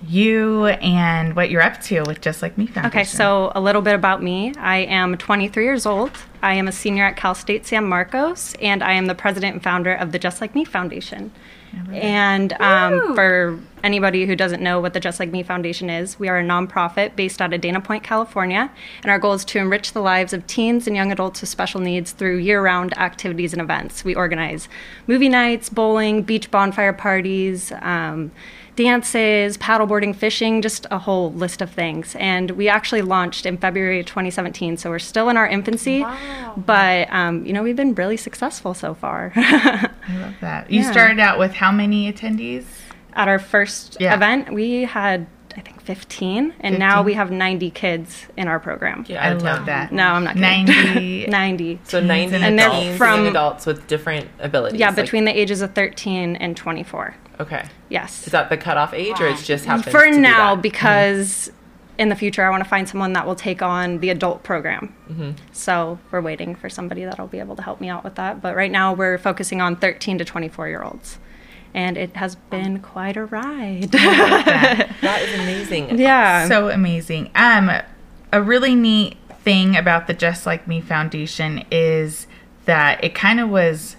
[0.07, 2.99] you and what you're up to with Just Like Me Foundation.
[2.99, 4.55] Okay, so a little bit about me.
[4.59, 6.13] I am 23 years old.
[6.43, 9.63] I am a senior at Cal State San Marcos, and I am the president and
[9.63, 11.33] founder of the Just Like Me Foundation.
[11.93, 16.29] And um, for anybody who doesn't know what the Just Like Me Foundation is, we
[16.29, 18.71] are a nonprofit based out of Dana Point, California,
[19.03, 21.81] and our goal is to enrich the lives of teens and young adults with special
[21.81, 24.05] needs through year round activities and events.
[24.05, 24.69] We organize
[25.07, 27.73] movie nights, bowling, beach bonfire parties.
[27.83, 28.33] Um,
[28.85, 32.15] dances, paddleboarding, fishing, just a whole list of things.
[32.19, 36.55] And we actually launched in February of 2017, so we're still in our infancy, wow.
[36.57, 39.33] but um, you know we've been really successful so far.
[39.37, 40.71] I love that.
[40.71, 40.93] You Yeah.
[40.93, 42.65] started out with how many attendees?
[43.15, 44.15] At our first Yeah.
[44.15, 45.27] event, we had
[45.57, 49.05] I think 15, and now we have 90 kids in our program.
[49.09, 49.91] Yeah, I out love that.
[49.91, 50.67] No, I'm not kidding.
[50.67, 51.81] 90 90.
[51.83, 54.79] So 90 and And they're from- adults with different abilities.
[54.79, 57.17] Yeah, like- between the ages of 13 and 24.
[57.41, 57.69] Okay.
[57.89, 58.27] Yes.
[58.27, 60.63] Is that the cutoff age, or it's just happens for to be now that?
[60.63, 61.51] because
[61.99, 64.95] in the future i want to find someone that will take on the adult program
[65.11, 65.31] Mm-hmm.
[65.53, 68.55] so we're waiting for somebody that'll be able to help me out with that but
[68.55, 71.19] right now we're focusing on 13 to 24 year olds
[71.75, 75.99] and it has been quite a ride that is amazing.
[75.99, 77.31] yeah so amazing.
[77.35, 77.69] Um,
[78.33, 82.27] a really neat thing about the Just Like Me Foundation is
[82.67, 83.97] that it kind of was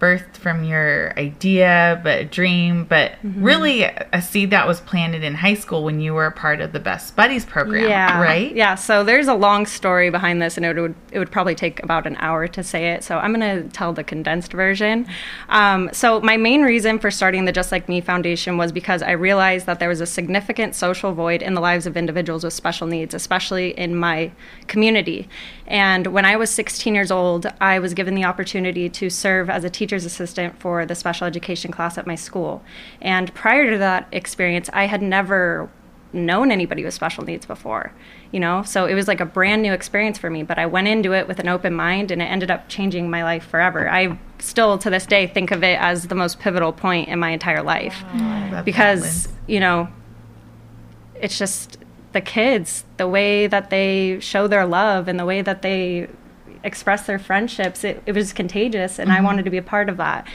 [0.00, 3.44] birthed from your idea, but a dream, but Mm-hmm.
[3.44, 6.72] really a seed that was planted in high school when you were a part of
[6.72, 8.52] the Best Buddies program, yeah right?
[8.54, 11.80] yeah so there's a long story behind this and it would it would probably take
[11.82, 15.06] about an hour to say it so i'm going to tell the condensed version
[15.50, 19.12] um, so my main reason for starting the just like me foundation was because i
[19.12, 22.86] realized that there was a significant social void in the lives of individuals with special
[22.88, 24.30] needs especially in my
[24.66, 25.28] community
[25.66, 29.62] and when i was 16 years old i was given the opportunity to serve as
[29.64, 32.62] a teacher's assistant for the special education class at my school
[33.00, 35.70] and prior to that experience i had never
[36.12, 37.92] known anybody with special needs before,
[38.30, 38.62] you know?
[38.62, 41.26] So it was like a brand new experience for me, but I went into it
[41.26, 43.88] with an open mind and it ended up changing my life forever.
[43.90, 47.30] I still to this day think of it as the most pivotal point in my
[47.30, 48.04] entire life
[48.64, 49.88] because, you know,
[51.14, 51.78] it's just
[52.12, 56.08] the kids, the way that they show their love and the way that they
[56.64, 59.96] express their friendships, it, it was contagious and I wanted to be a part of
[59.98, 60.26] that.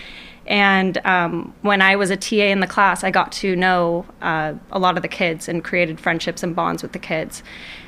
[0.47, 4.53] And um, when I was a TA in the class, I got to know uh,
[4.71, 7.43] a lot of the kids and created friendships and bonds with the kids.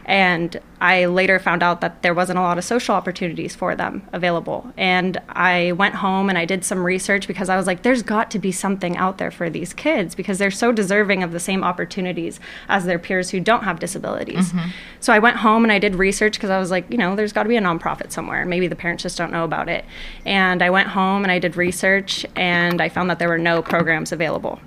[0.05, 4.07] And I later found out that there wasn't a lot of social opportunities for them
[4.13, 4.71] available.
[4.77, 8.31] And I went home and I did some research because I was like, there's got
[8.31, 11.63] to be something out there for these kids because they're so deserving of the same
[11.63, 12.39] opportunities
[12.69, 14.51] as their peers who don't have disabilities.
[14.51, 14.69] Mm-hmm.
[15.01, 17.33] So I went home and I did research because I was like, you know, there's
[17.33, 18.45] got to be a nonprofit somewhere.
[18.45, 19.85] Maybe the parents just don't know about it.
[20.25, 23.61] And I went home and I did research and I found that there were no
[23.61, 24.59] programs available.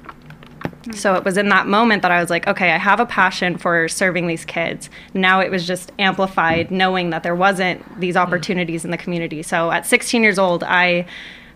[0.91, 3.57] So it was in that moment that I was like, okay, I have a passion
[3.57, 4.91] for serving these kids.
[5.15, 9.43] Now it was just amplified knowing that there wasn't these opportunities in the community.
[9.43, 11.07] So at 16 years old, I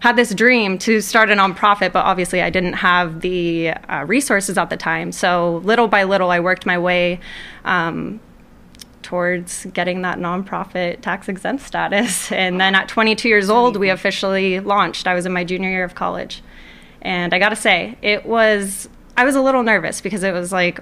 [0.01, 4.59] had this dream to start a nonprofit, but obviously I didn't have the uh, resources
[4.59, 5.11] at the time.
[5.11, 7.19] So little by little, I worked my way
[7.65, 8.21] um,
[9.03, 12.31] towards getting that nonprofit tax exempt status.
[12.37, 15.07] And then at 22 years old, we officially launched.
[15.07, 16.43] I was in my junior year of college.
[17.03, 20.53] And I got to say, it was, I was a little nervous because it was
[20.53, 20.81] like,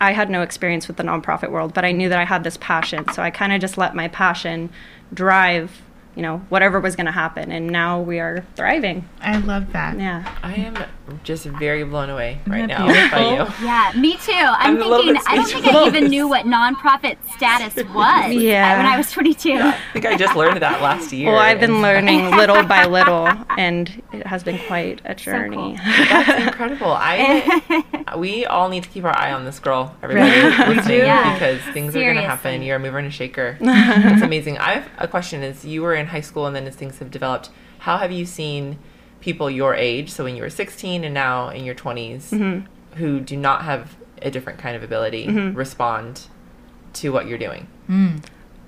[0.00, 2.56] I had no experience with the nonprofit world, but I knew that I had this
[2.56, 3.10] passion.
[3.12, 4.70] So I kind of just let my passion
[5.12, 5.82] drive,
[6.14, 7.50] you know, whatever was going to happen.
[7.50, 9.08] And now we are thriving.
[9.20, 9.98] I love that.
[9.98, 10.36] Yeah.
[10.42, 10.76] I am
[11.24, 13.64] just very blown away right that now by you.
[13.66, 14.32] Yeah, me too.
[14.32, 18.76] I'm, I'm thinking, I don't think I even knew what nonprofit status was uh, Yeah.
[18.76, 19.52] when I was 22.
[19.54, 21.30] I think I just learned that last year.
[21.30, 25.76] Well, I've been learning little by little, and it has been quite a journey.
[25.84, 26.92] That's incredible.
[26.92, 27.84] I
[28.16, 30.68] we all need to keep our eye on this girl, everybody Right.
[30.68, 31.04] We listening, do.
[31.04, 31.32] Yeah.
[31.34, 32.62] because things are going to happen.
[32.62, 33.56] You're a mover and a shaker.
[33.60, 34.58] It's amazing.
[34.58, 37.10] I have a question: Is you were in high school, and then as things have
[37.10, 37.50] developed,
[37.80, 38.78] how have you seen
[39.20, 42.96] people your age, so when you were 16 and now in your 20s, Mm-hmm.
[42.96, 45.56] who do not have a different kind of ability, mm-hmm.
[45.56, 46.26] respond
[46.94, 47.66] to what you're doing?
[47.86, 48.16] Hmm.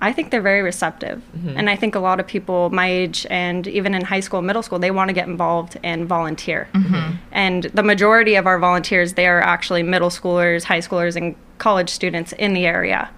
[0.03, 1.21] I think they're very receptive.
[1.37, 1.57] Mm-hmm.
[1.57, 4.63] And I think a lot of people my age and even in high school, middle
[4.63, 6.67] school, they want to get involved and volunteer.
[6.73, 7.17] Mm-hmm.
[7.31, 11.89] And the majority of our volunteers, they are actually middle schoolers, high schoolers, and college
[11.89, 13.11] students in the area.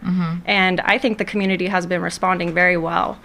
[0.46, 3.18] And I think the community has been responding very well.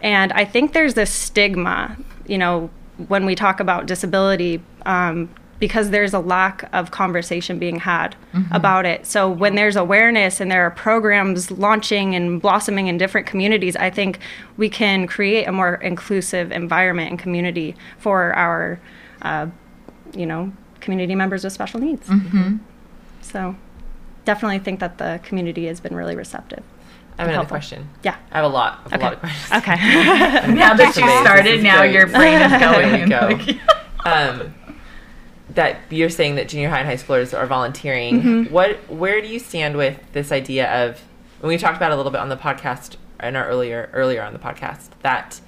[0.00, 2.70] And I think there's this stigma, you know,
[3.08, 5.28] when we talk about disability, um,
[5.60, 8.16] because there's a lack of conversation being had
[8.50, 9.06] about it.
[9.06, 13.88] So when there's awareness and there are programs launching and blossoming in different communities, I
[13.88, 14.18] think
[14.56, 18.80] we can create a more inclusive environment and community for our
[19.22, 19.46] uh,
[20.14, 22.06] you know, community members with special needs.
[22.08, 22.56] Mm-hmm.
[23.22, 23.56] So
[24.24, 26.62] definitely think that the community has been really receptive.
[27.16, 27.54] I have another helpful.
[27.54, 27.88] question.
[28.02, 28.16] Yeah.
[28.32, 28.80] I have a lot.
[28.86, 29.00] I have Okay.
[29.00, 29.62] a lot of questions.
[29.62, 30.54] Okay.
[30.54, 31.92] Now that you started, now great.
[31.94, 33.08] your brain is going.
[33.08, 33.60] Go.
[34.10, 34.54] um,
[35.50, 38.20] that you're saying that junior high and high schoolers are volunteering.
[38.22, 38.52] Mm-hmm.
[38.52, 41.00] What, where do you stand with this idea of?
[41.40, 44.22] And we talked about it a little bit on the podcast in our earlier earlier
[44.22, 45.40] on the podcast that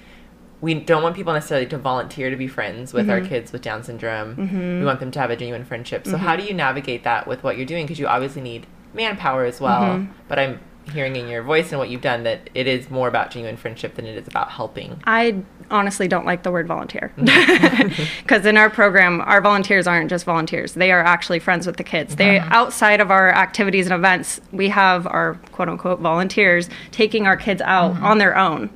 [0.61, 3.11] we don't want people necessarily to volunteer to be friends with Mm-hmm.
[3.11, 4.79] our kids with Down syndrome.
[4.81, 6.07] We want them to have a genuine friendship.
[6.07, 7.85] So how do you navigate that with what you're doing?
[7.85, 9.83] Because you obviously need manpower as well.
[9.83, 10.13] Mm-hmm.
[10.29, 10.61] But I'm
[10.93, 13.95] hearing in your voice and what you've done that it is more about genuine friendship
[13.95, 15.01] than it is about helping.
[15.05, 17.13] I honestly don't like the word volunteer.
[17.17, 18.11] Mm.
[18.23, 20.75] Because in our program, our volunteers aren't just volunteers.
[20.75, 22.17] They are actually friends with the kids.
[22.17, 22.49] They uh-huh.
[22.53, 27.63] outside of our activities and events, we have our quote unquote volunteers taking our kids
[27.63, 28.07] out uh-huh.
[28.07, 28.71] on their own,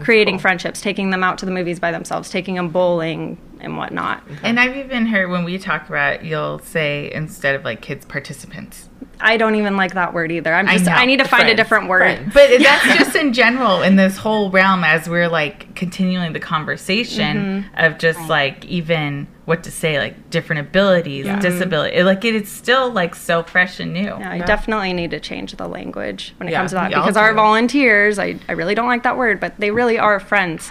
[0.00, 0.40] creating cool.
[0.40, 4.22] friendships, taking them out to the movies by themselves, taking them bowling and whatnot.
[4.42, 8.04] And I've even heard when we talk about it, you'll say instead of like kids
[8.04, 8.89] participants.
[9.22, 10.52] I don't even like that word either.
[10.54, 10.92] I'm I just know.
[10.92, 12.00] I, need to find a different word.
[12.00, 12.34] Friends.
[12.34, 17.66] But that's just in general in this whole realm as we're like continuing the conversation
[17.76, 22.02] of just like even what to say, like different abilities, disability.
[22.02, 24.02] Like it is still like so fresh and new.
[24.02, 27.02] Yeah, I definitely need to change the language when it Yeah, comes to that y'all
[27.02, 30.70] because our volunteers, I, I really don't like that word, but they really are friends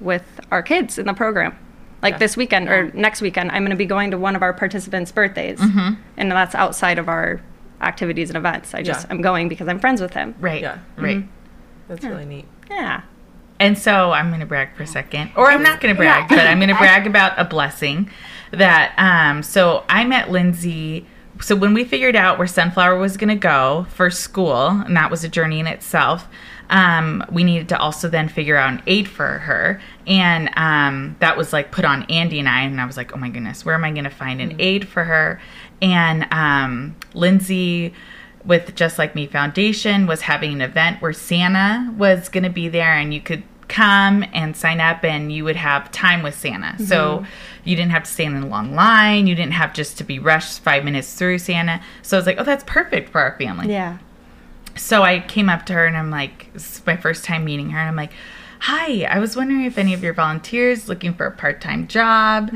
[0.00, 1.56] with our kids in the program.
[2.02, 4.54] Like this weekend or next weekend, I'm going to be going to one of our
[4.54, 6.00] participants' birthdays, Mm-hmm.
[6.16, 7.42] and that's outside of our
[7.80, 8.74] activities and events.
[8.74, 9.14] I just Yeah.
[9.14, 10.34] I'm going because I'm friends with him.
[10.40, 10.62] Right.
[10.62, 10.78] Yeah.
[10.96, 11.24] Right.
[11.88, 12.46] That's really neat.
[12.70, 13.02] Yeah.
[13.58, 16.28] And so I'm going to brag for a second, or I'm not going to brag,
[16.30, 18.10] but I'm going to brag about a blessing
[18.52, 18.94] that.
[18.96, 21.04] Um, so I met Lyndcee.
[21.42, 25.10] So when we figured out where Sunflower was going to go for school, and that
[25.10, 26.26] was a journey in itself,
[26.70, 31.36] um, we needed to also then figure out an aid for her, and um, that
[31.36, 32.62] was like put on Andy and I.
[32.62, 34.88] And I was like, oh my goodness, where am I going to find an aid
[34.88, 35.40] for her?
[35.82, 37.92] And um, Lyndcee
[38.44, 42.68] with Just Like Me Foundation was having an event where Santa was going to be
[42.68, 46.76] there and you could come and sign up and you would have time with Santa.
[46.82, 47.24] So
[47.64, 49.26] you didn't have to stand in a long line.
[49.26, 51.80] You didn't have just to be rushed five minutes through Santa.
[52.02, 53.70] So I was like, oh, that's perfect for our family.
[53.70, 53.98] Yeah.
[54.76, 57.70] So I came up to her and I'm like, this is my first time meeting
[57.70, 57.78] her.
[57.78, 58.12] And I'm like,
[58.60, 62.50] hi, I was wondering if any of your volunteers looking for a part time job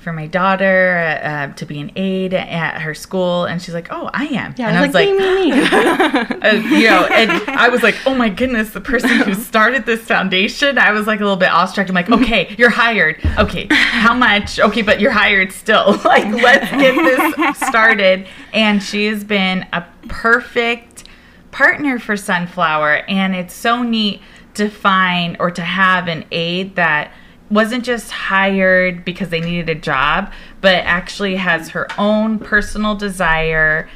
[0.00, 3.44] for my daughter uh, to be an aide at her school.
[3.44, 4.54] And she's like, oh, I am.
[4.56, 4.68] Yeah.
[4.68, 5.60] and I was like, me, me, me.
[5.60, 10.00] uh, you know, and I was like, oh my goodness, the person who started this
[10.00, 10.78] foundation.
[10.78, 11.88] I was like a little bit awestruck.
[11.88, 13.20] I'm like, okay, you're hired.
[13.38, 14.58] Okay, how much?
[14.58, 16.00] Okay, but you're hired still.
[16.04, 16.94] like, let's get
[17.36, 18.26] this started.
[18.54, 21.04] And she has been a perfect
[21.50, 23.04] partner for Sunflower.
[23.06, 24.22] And it's so neat
[24.54, 27.12] to find or to have an aide that
[27.50, 33.88] wasn't just hired because they needed a job, but actually has her own personal desire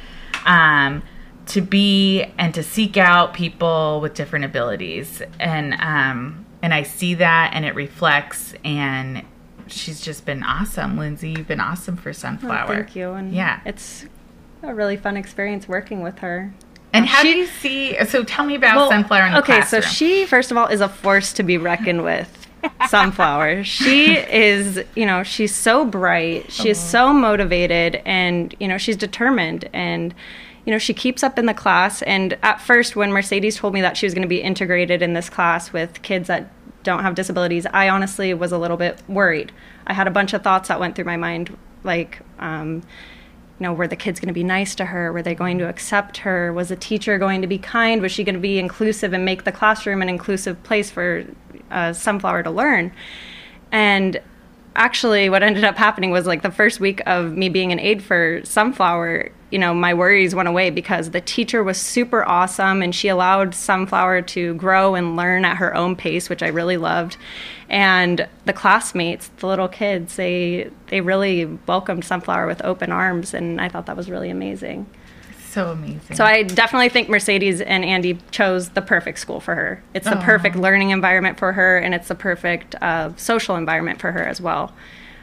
[0.45, 1.01] um,
[1.47, 5.21] to be and to seek out people with different abilities.
[5.39, 8.53] And um, and I see that, and it reflects.
[8.63, 9.23] And
[9.67, 11.37] she's just been awesome, Lyndcee.
[11.37, 12.67] You've been awesome for Oh, Sunflower.
[12.67, 13.11] thank you.
[13.13, 13.59] And Yeah.
[13.65, 14.05] it's
[14.63, 16.53] a really fun experience working with her.
[16.93, 18.05] And how She- do you see?
[18.05, 19.81] So tell me about Sunflower in the okay, classroom.
[19.83, 22.44] so she first of all is a force to be reckoned with.
[22.87, 23.63] Sunflower.
[23.63, 26.51] She is, you know, she's so bright.
[26.51, 30.13] She is so motivated and, you know, she's determined and
[30.65, 33.81] you know, she keeps up in the class and at first when Mercedes told me
[33.81, 36.51] that she was going to be integrated in this class with kids that
[36.81, 39.51] don't have disabilities, I honestly was a little bit worried.
[39.85, 42.81] I had a bunch of thoughts that went through my mind like um
[43.59, 45.13] you know, were the kids going to be nice to her?
[45.13, 46.51] Were they going to accept her?
[46.51, 48.01] Was the teacher going to be kind?
[48.01, 51.25] Was she going to be inclusive and make the classroom an inclusive place for
[51.71, 52.91] uh, Sunflower to learn?
[53.71, 54.21] And
[54.75, 58.03] actually, what ended up happening was like the first week of me being an aide
[58.03, 62.93] for Sunflower, you know, my worries went away because the teacher was super awesome and
[62.93, 67.17] she allowed Sunflower to grow and learn at her own pace, which I really loved.
[67.69, 73.61] And the classmates, the little kids, they they really welcomed Sunflower with open arms and
[73.61, 74.87] I thought that was really amazing.
[75.55, 76.17] So amazing.
[76.17, 79.81] So I definitely think Mercedes and Andy chose the perfect school for her.
[79.93, 84.11] It's the perfect learning environment for her, and it's the perfect uh, social environment for
[84.11, 84.73] her as well.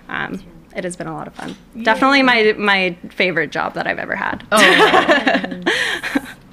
[0.08, 0.42] Um,
[0.74, 1.54] it has been a lot of fun.
[1.82, 4.46] Definitely my my favorite job that I've ever had.
[4.50, 4.58] Oh.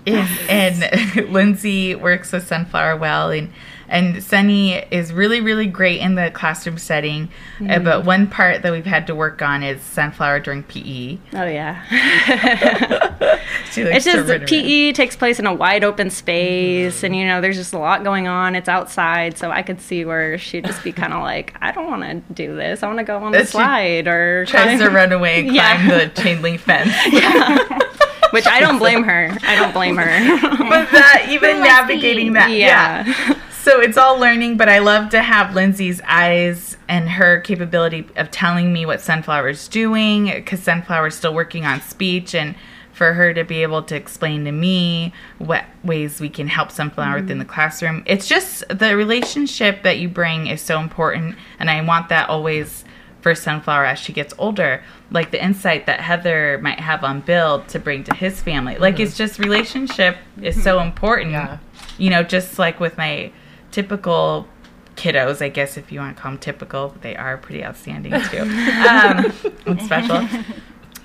[0.06, 0.76] and, and
[1.30, 3.50] Lyndcee works with Sunflower well, and
[3.90, 7.30] and Sunny is really really great in the classroom setting.
[7.68, 11.18] Uh, but one part that we've had to work on is Sunflower during PE.
[11.34, 11.84] Oh yeah.
[13.76, 14.46] It's just.
[14.48, 18.04] PE takes place in a wide open space, and you know there's just a lot
[18.04, 18.56] going on.
[18.56, 21.88] It's outside, so I could see where she'd just be kind of like, I don't
[21.88, 22.84] want to do this.
[22.84, 25.76] I want to go on the She slide or Tries to run away and Yeah.
[25.88, 26.90] climb the chain link fence.
[28.32, 29.36] Which I don't blame her.
[29.42, 30.40] I don't blame her.
[30.70, 33.06] but that even navigating that, yeah.
[33.08, 33.40] yeah.
[33.64, 38.32] So it's all learning, but I love to have Lyndcee's eyes and her capability of
[38.32, 42.56] telling me what Sunflower's doing because Sunflower's still working on speech and
[42.94, 47.22] for her to be able to explain to me what ways we can help Sunflower
[47.22, 47.50] within the mm.
[47.50, 48.04] classroom.
[48.06, 52.86] It's just the relationship that you bring is so important, and I want that always
[53.22, 54.82] for Sunflower as she gets older.
[55.12, 58.78] Like the insight that Heather might have on Bill to bring to his family.
[58.78, 59.04] Like mm-hmm.
[59.04, 60.88] it's just relationship is so mm-hmm.
[60.88, 61.58] important Yeah.
[61.98, 63.32] you know, just like with my
[63.72, 64.48] typical
[64.96, 68.42] kiddos, I guess if you want to call them typical, they are pretty outstanding too.
[69.70, 70.28] um, special.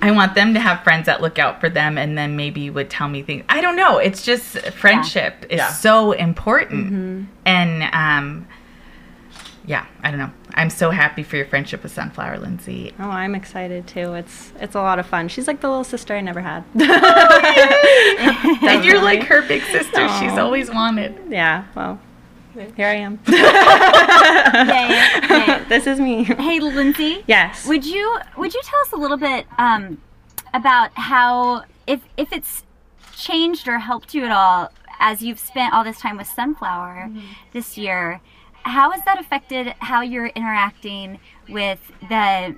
[0.02, 2.90] I want them to have friends that look out for them and then maybe would
[2.90, 3.44] tell me things.
[3.48, 3.98] I don't know.
[3.98, 5.68] It's just friendship is Yeah.
[5.68, 7.28] so important.
[7.46, 8.46] And um,
[9.64, 10.30] yeah, I don't know.
[10.56, 12.92] I'm so happy for your friendship with Sunflower, Lyndcee.
[12.98, 14.12] Oh, I'm excited too.
[14.14, 15.28] It's it's a lot of fun.
[15.28, 16.64] She's like the little sister I never had.
[18.62, 20.08] and you're like her big sister.
[20.20, 21.18] She's always wanted.
[21.30, 21.64] yeah.
[21.74, 21.98] Well,
[22.55, 23.18] here I am.
[23.28, 24.88] Yay,
[25.28, 25.64] yay.
[25.68, 26.24] this is me.
[26.24, 27.24] Hey, Lyndcee.
[27.26, 27.66] Yes.
[27.66, 30.00] Would you would you tell us a little bit um,
[30.52, 32.64] about how if if it's
[33.16, 37.11] changed or helped you at all as you've spent all this time with Sunflower
[37.52, 38.20] this year?
[38.62, 42.57] How has that affected how you're interacting with the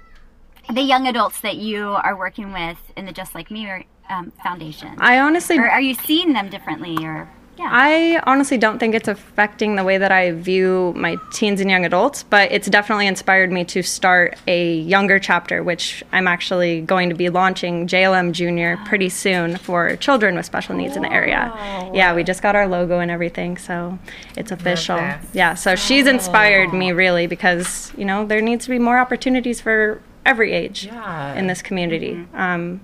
[0.73, 4.95] the young adults that you are working with in the Just Like Me um, Foundation?
[4.99, 6.97] I honestly or are you seeing them differently?
[7.05, 7.29] Or
[7.59, 11.71] yeah, I honestly don't think it's affecting the way that I view my teens and
[11.71, 16.83] young adults, but it's definitely inspired me to start a younger chapter, which I'm actually
[16.83, 21.13] going to be launching JLM Junior pretty soon for children with special needs in the
[21.13, 21.53] area.
[21.95, 23.99] Yeah, we just got our logo and everything, so
[24.37, 24.99] it's official.
[25.33, 29.61] Yeah, so she's inspired me really because, you know, there needs to be more opportunities
[29.61, 31.35] for every age Yeah.
[31.35, 32.27] in this community.
[32.35, 32.81] Um,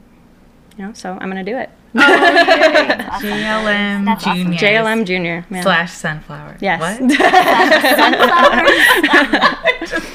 [0.77, 1.71] you know, so I'm going to do it.
[1.95, 2.05] JLM
[4.07, 4.45] That's awesome.
[4.45, 4.59] Junior.
[4.59, 5.47] JLM Junior.
[5.51, 5.63] yeah.
[5.63, 6.57] slash Sunflower.
[6.61, 6.81] Yes.
[6.81, 7.01] What?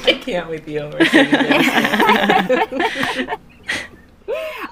[0.06, 0.98] I can't wait to be over.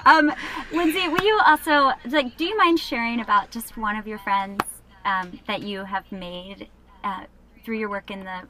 [0.06, 0.32] Um,
[0.70, 2.36] Lyndcee, will you also like?
[2.36, 4.60] Do you mind sharing about just one of your friends
[5.04, 6.68] um, that you have made
[7.02, 7.24] uh,
[7.64, 8.42] through your work in the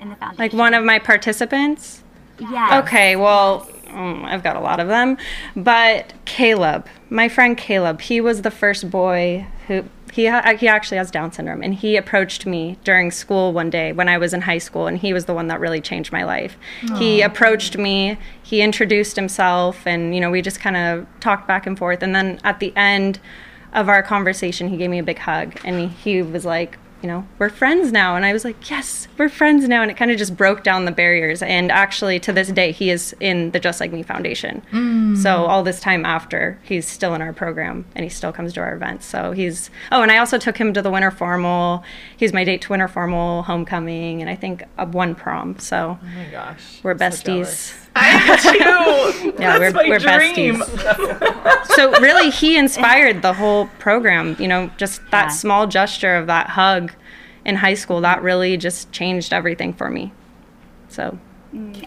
[0.00, 0.38] in the foundation?
[0.38, 2.02] like one of my participants.
[2.38, 2.80] Yeah.
[2.84, 5.16] Okay, well, um, I've got a lot of them,
[5.56, 10.98] but Caleb, my friend Caleb, he was the first boy who he ha- he actually
[10.98, 14.42] has Down syndrome, and he approached me during school one day when I was in
[14.42, 16.56] high school, and he was the one that really changed my life.
[16.98, 21.66] He approached me, he introduced himself, and you know we just kind of talked back
[21.66, 23.18] and forth, and then at the end
[23.72, 27.28] of our conversation, he gave me a big hug, and he was like you know,
[27.38, 28.16] we're friends now.
[28.16, 29.82] And I was like, yes, we're friends now.
[29.82, 31.42] And it kind of just broke down the barriers.
[31.42, 34.62] And actually, to this day, he is in the Just Like Me Foundation.
[34.72, 35.14] Mm.
[35.18, 38.60] So all this time after, he's still in our program and he still comes to
[38.60, 39.04] our events.
[39.04, 41.84] So he's, oh, and I also took him to the Winter Formal.
[42.16, 45.58] He's my date to Winter Formal, homecoming, and I think one prom.
[45.58, 46.80] So Oh my gosh.
[46.82, 47.24] we're so besties.
[47.24, 47.83] jealous.
[47.96, 49.34] I am too.
[49.38, 50.62] Yeah, That's we're- we're dream.
[51.74, 55.28] so really he inspired the whole program you know just that Yeah.
[55.28, 56.92] small gesture of that hug
[57.44, 60.12] in high school that really just changed everything for me
[60.88, 61.18] so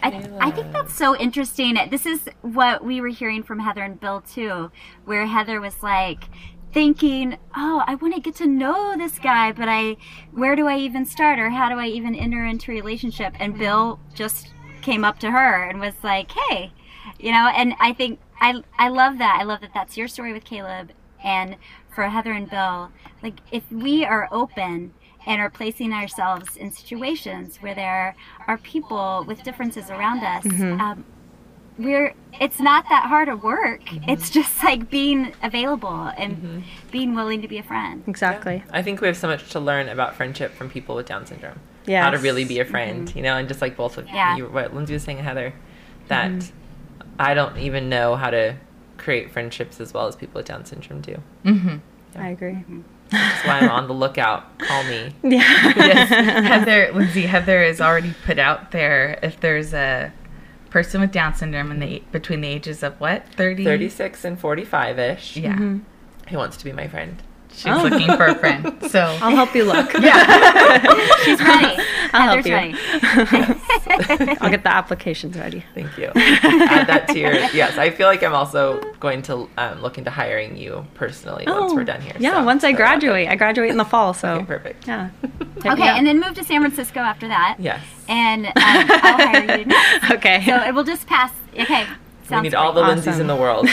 [0.01, 1.77] I, I think that's so interesting.
[1.89, 4.71] This is what we were hearing from Heather and Bill too,
[5.03, 6.23] where Heather was like
[6.71, 9.97] thinking, "Oh, I want to get to know this guy, but I
[10.31, 13.53] where do I even start or how do I even enter into a relationship?" And
[13.53, 13.61] mm-hmm.
[13.61, 14.53] Bill just
[14.87, 16.71] came up to her and was like, "Hey,
[17.19, 19.37] you know." And I think I I love that.
[19.39, 20.91] I love that that's your story with Caleb
[21.23, 21.57] and
[21.93, 22.89] for Heather and Bill.
[23.21, 24.93] Like if we are open
[25.25, 28.15] and are placing ourselves in situations where there
[28.47, 30.79] are people with differences around us mm-hmm.
[30.79, 31.03] um,
[31.77, 34.09] we're it's not that hard of work mm-hmm.
[34.09, 36.59] it's just like being available and mm-hmm.
[36.91, 39.89] being willing to be a friend exactly I think we have so much to learn
[39.89, 41.59] about friendship from people with Down syndrome.
[41.87, 43.17] Yeah How to really be a friend, mm-hmm.
[43.17, 44.35] you know, and just like both of Yeah.
[44.37, 45.53] you, what Lyndcee was saying, Heather,
[46.09, 47.09] that mm-hmm.
[47.19, 48.55] I don't even know how to
[48.97, 51.21] create friendships as well as people with Down syndrome do.
[51.43, 51.77] hmm
[52.15, 52.81] i agree mm-hmm.
[53.09, 54.59] That's why I'm on the lookout.
[54.59, 55.13] Call me.
[55.23, 56.09] yeah yes.
[56.47, 60.11] Heather, Lyndcee, Heather has already put out there if there's a
[60.69, 64.99] person with Down syndrome in the between the ages of what 30 36 and 45
[64.99, 65.37] ish.
[65.37, 65.81] yeah Who
[66.37, 67.21] wants to be my friend?
[67.57, 68.71] She's looking for a friend.
[68.87, 69.91] So I'll help you look.
[69.93, 70.79] Yeah.
[71.25, 71.81] She's ready.
[72.13, 72.53] I'll Heather's help you.
[72.53, 74.37] ready.
[74.41, 75.63] I'll get the applications ready.
[75.73, 76.11] Thank you.
[76.15, 77.33] Add that to your.
[77.33, 81.73] Yes, I feel like I'm also going to um, look into hiring you personally once
[81.73, 82.13] we're done here.
[82.15, 82.99] Oh, Yeah, so once I sorry about that.
[82.99, 83.27] graduate.
[83.29, 84.87] I graduate in the fall, so Okay, perfect.
[84.87, 85.09] yeah.
[85.65, 87.57] Okay, and then move to San Francisco after that.
[87.59, 87.81] Yes.
[88.07, 90.11] And um, I'll hire you next.
[90.11, 90.43] okay.
[90.45, 91.31] So it will just pass.
[91.59, 91.85] Okay.
[91.85, 92.97] We Sounds need all the great.
[92.99, 93.67] Lyndcees in the world.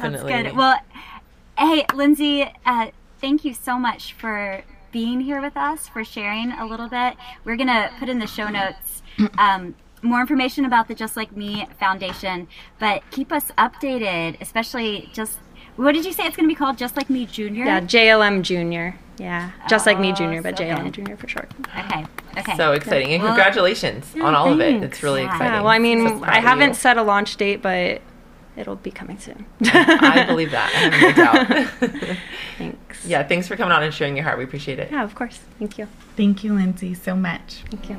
[0.00, 0.42] Sounds Definitely.
[0.50, 0.56] good.
[0.56, 0.78] Well,
[1.58, 2.90] hey, Lyndcee, uh,
[3.20, 7.14] thank you so much for being here with us, for sharing a little bit.
[7.44, 9.02] We're going to put in the show notes
[9.38, 12.48] um, more information about the Just Like Me Foundation,
[12.78, 15.38] but keep us updated, especially just.
[15.76, 16.76] What did you say it's going to be called?
[16.76, 17.64] Just Like Me Junior?
[17.64, 18.96] yeah, JLM Junior.
[19.18, 20.94] Yeah, just like me, Oh, Junior, but so JLM good.
[20.94, 21.50] Junior for short.
[21.78, 22.04] Okay.
[22.38, 22.56] Okay.
[22.56, 23.12] so exciting.
[23.12, 24.82] And Well, congratulations on all of it.
[24.82, 25.26] It's really Yeah.
[25.28, 25.52] exciting.
[25.54, 26.74] Yeah, well, I mean, So I haven't you.
[26.74, 28.00] set a launch date, but
[28.56, 29.46] it'll be coming soon.
[29.64, 30.70] I believe that.
[30.74, 32.16] I have no doubt.
[32.58, 33.06] Thanks.
[33.06, 34.38] yeah, thanks for coming on and sharing your heart.
[34.38, 34.90] We appreciate it.
[34.90, 35.40] Yeah, of course.
[35.58, 35.88] Thank you.
[36.16, 37.62] thank you, Lyndcee, so much.
[37.70, 37.96] Thank you.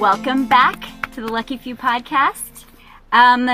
[0.00, 2.64] Welcome back to the Lucky Few podcast.
[3.12, 3.50] Um,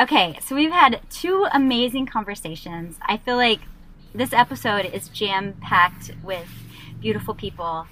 [0.00, 2.96] okay, so we've had two amazing conversations.
[3.02, 3.60] I feel like
[4.14, 6.48] this episode is jam packed with
[7.00, 7.86] beautiful people.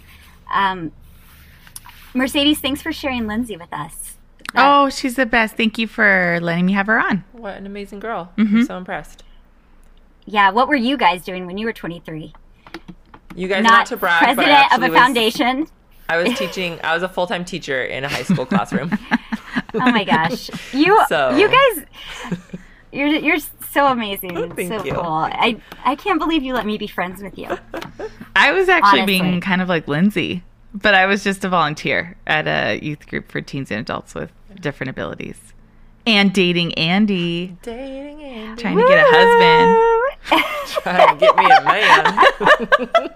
[0.51, 0.93] Um,
[2.15, 4.17] Mercedes, thanks for sharing Lyndcee with us.
[4.57, 5.57] Oh, she's the best.
[5.57, 7.25] Thank you for letting me have her on.
[7.33, 8.33] What an amazing girl.
[8.37, 8.57] Mm-hmm.
[8.59, 9.23] I'm so impressed.
[10.27, 12.33] Yeah, what were you guys doing when you were 23?
[13.37, 15.67] You guys not, Not to brag, but I president of a was, foundation.
[16.09, 16.81] I was teaching.
[16.83, 18.91] I was a full time teacher in a high school classroom.
[19.73, 21.85] Oh my gosh, you So- you guys,
[22.93, 23.39] you're you're
[23.73, 24.37] so amazing.
[24.37, 24.93] It's Thank so you.
[24.95, 25.05] cool.
[25.05, 27.49] I I can't believe you let me be friends with you.
[28.37, 29.21] I was actually Honestly.
[29.21, 30.43] being kind of like Lyndcee,
[30.75, 34.33] but I was just a volunteer at a youth group for teens and adults with
[34.61, 35.39] different abilities.
[36.07, 40.45] And dating Andy, Dating and trying to get a husband.
[40.83, 43.11] trying to get me a man.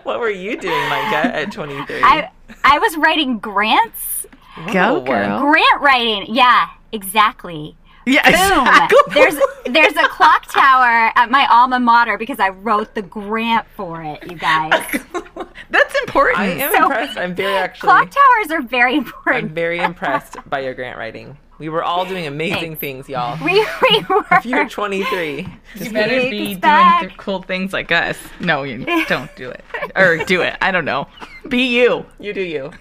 [0.02, 2.02] what were you doing, Micah, at 23?
[2.02, 2.30] I
[2.64, 4.26] I was writing grants.
[4.72, 5.40] Go, Oh, girl.
[5.40, 6.34] Grant writing.
[6.34, 7.76] Yeah, exactly.
[8.10, 8.66] Yeah, Boom.
[8.66, 8.98] exactly.
[9.14, 9.34] There's
[9.66, 14.22] there's a clock tower at my alma mater because I wrote the grant for it,
[14.30, 14.72] you guys.
[15.70, 16.38] That's important.
[16.40, 17.18] I am So- impressed.
[17.18, 17.86] I'm very actually.
[17.86, 19.44] Clock towers are very important.
[19.46, 21.36] I'm very impressed by your grant writing.
[21.60, 23.36] We were all doing amazing things, y'all.
[23.44, 23.52] We,
[23.82, 24.24] we were.
[24.32, 25.46] If you're 23,
[25.76, 28.16] You better be us doing cool things like us.
[28.40, 29.62] No, you don't do it.
[29.94, 30.56] Or do it.
[30.62, 31.06] I don't know.
[31.50, 32.06] Be you.
[32.18, 32.72] you do you.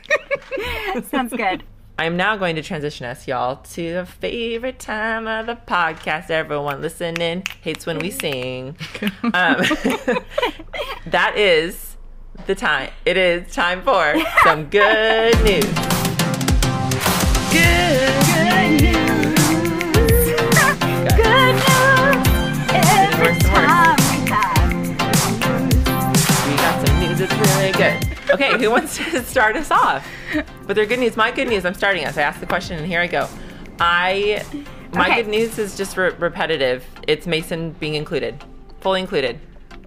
[1.09, 1.63] Sounds good.
[1.99, 6.29] I'm now going to transition us, y'all, to the favorite time of the podcast.
[6.29, 8.77] Everyone listening hates when we sing.
[9.21, 9.31] Um,
[11.07, 11.97] that is
[12.47, 12.89] the time.
[13.05, 15.65] It is time for some good news.
[17.51, 18.25] Good.
[18.33, 19.08] Good news.
[28.31, 30.07] Okay, who wants to start us off?
[30.67, 32.17] With their good news, my good news, I'm starting us.
[32.17, 33.27] I asked the question, and here I go.
[33.79, 34.43] I,
[34.93, 35.23] my Okay.
[35.23, 36.85] good news is just re- repetitive.
[37.07, 38.43] It's Mason being included,
[38.81, 39.39] fully included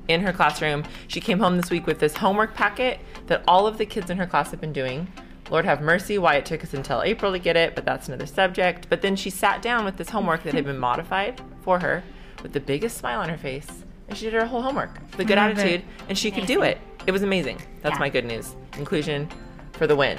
[0.08, 0.84] in her classroom.
[1.08, 4.16] She came home this week with this homework packet that all of the kids in
[4.18, 5.06] her class have been doing.
[5.50, 8.26] Lord have mercy, why it took us until April to get it, but that's another
[8.26, 8.88] subject.
[8.88, 12.02] But then she sat down with this homework that had been modified for her
[12.42, 13.68] with the biggest smile on her face.
[14.08, 15.38] And she did her whole homework the good it.
[15.38, 16.78] attitude, and she could do it.
[17.06, 17.60] It was amazing.
[17.82, 18.00] That's Yeah.
[18.00, 18.54] my good news.
[18.78, 19.28] Inclusion
[19.72, 20.18] for the win.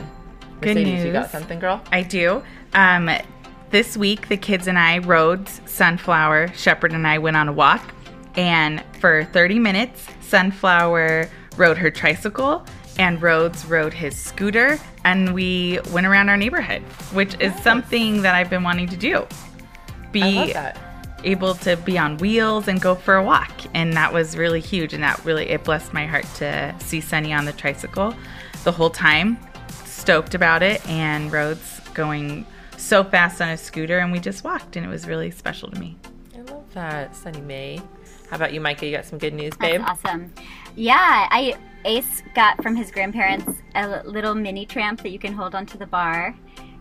[0.62, 1.82] Good Mercedes, you got something, girl?
[1.92, 2.42] I do.
[2.74, 3.10] Um,
[3.70, 6.50] this week, the kids and I rode Sunflower.
[6.56, 7.94] Shepherd and I went on a walk,
[8.36, 11.28] and for 30 minutes, Sunflower
[11.58, 12.66] rode her tricycle,
[13.00, 16.82] and Rhodes rode his scooter, and we went around our neighborhood,
[17.14, 19.26] which is something that I've been wanting to do.
[20.12, 20.78] Be I love that.
[21.24, 24.94] Able to be on wheels and go for a walk and that was really huge
[24.94, 28.14] and that really it blessed my heart to see sunny on the tricycle
[28.64, 29.38] the whole time
[29.86, 32.46] stoked about it and Rhodes going
[32.78, 35.80] so fast on a scooter and we just walked and it was really special to
[35.80, 35.98] me
[36.36, 37.78] I love that, Sunny May.
[38.30, 38.86] How about you, Micah?
[38.86, 39.82] You got some good news, That's babe?
[39.86, 40.34] awesome.
[40.76, 41.56] Yeah, I
[41.86, 45.86] Ace got from his grandparents a little mini tramp that you can hold onto the
[45.86, 46.36] bar.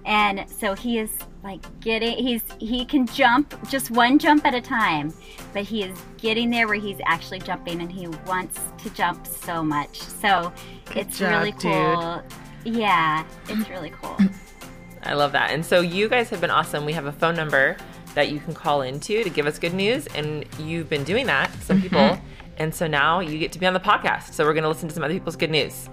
[0.06, 1.10] And so he is
[1.42, 5.12] like getting he's he can jump just one jump at a time,
[5.52, 9.62] but he is getting there where he's actually jumping and he wants to jump so
[9.62, 10.00] much.
[10.00, 10.52] So
[10.94, 11.62] it's job, really dude.
[11.62, 12.22] cool.
[12.64, 14.16] Yeah, it's really cool.
[15.02, 15.50] I love that.
[15.50, 16.84] And so you guys have been awesome.
[16.84, 17.76] We have a phone number
[18.14, 21.50] that you can call into to give us good news, and you've been doing that,
[21.62, 21.82] some Mm-hmm.
[21.88, 22.18] people.
[22.58, 24.34] And so now you get to be on the podcast.
[24.34, 25.88] So we're going to listen to some other people's good news.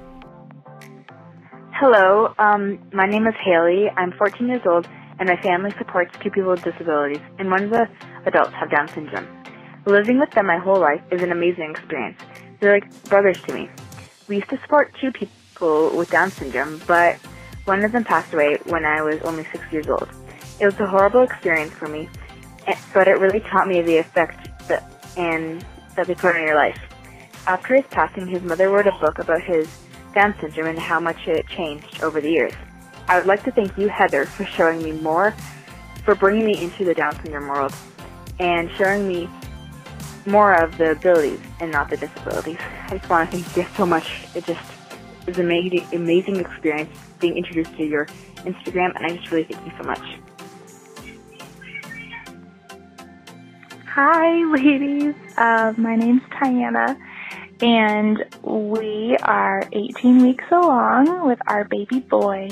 [1.73, 3.89] Hello, um, my name is Haley.
[3.95, 4.87] I'm 14 years old,
[5.19, 7.87] and my family supports two people with disabilities, and one of the
[8.25, 9.27] adults have Down syndrome.
[9.85, 12.19] Living with them my whole life is an amazing experience.
[12.59, 13.69] They're like brothers to me.
[14.27, 17.17] We used to support two people with Down syndrome, but
[17.65, 20.09] one of them passed away when I was only six years old.
[20.59, 22.09] It was a horrible experience for me,
[22.67, 25.65] eh, but it really taught me the effect that and
[25.95, 26.79] that they put on your life.
[27.47, 29.67] After his passing, his mother wrote a book about his
[30.13, 32.53] Down syndrome and how much it changed over the years.
[33.09, 35.31] I would like to thank you, Heather, for showing me more,
[36.05, 37.73] for bringing me into the Down syndrome world,
[38.39, 39.27] and showing me
[40.27, 42.59] more of the abilities and not the disabilities.
[42.85, 44.07] I just want to thank you so much.
[44.35, 44.61] It just
[45.25, 48.05] was an amazing, amazing experience being introduced to your
[48.45, 50.05] Instagram, and I just really thank you so much.
[53.87, 55.15] Hi, ladies.
[55.35, 56.95] Uh, my name's Tiana,
[57.59, 62.49] and we are 18 weeks along with our baby boy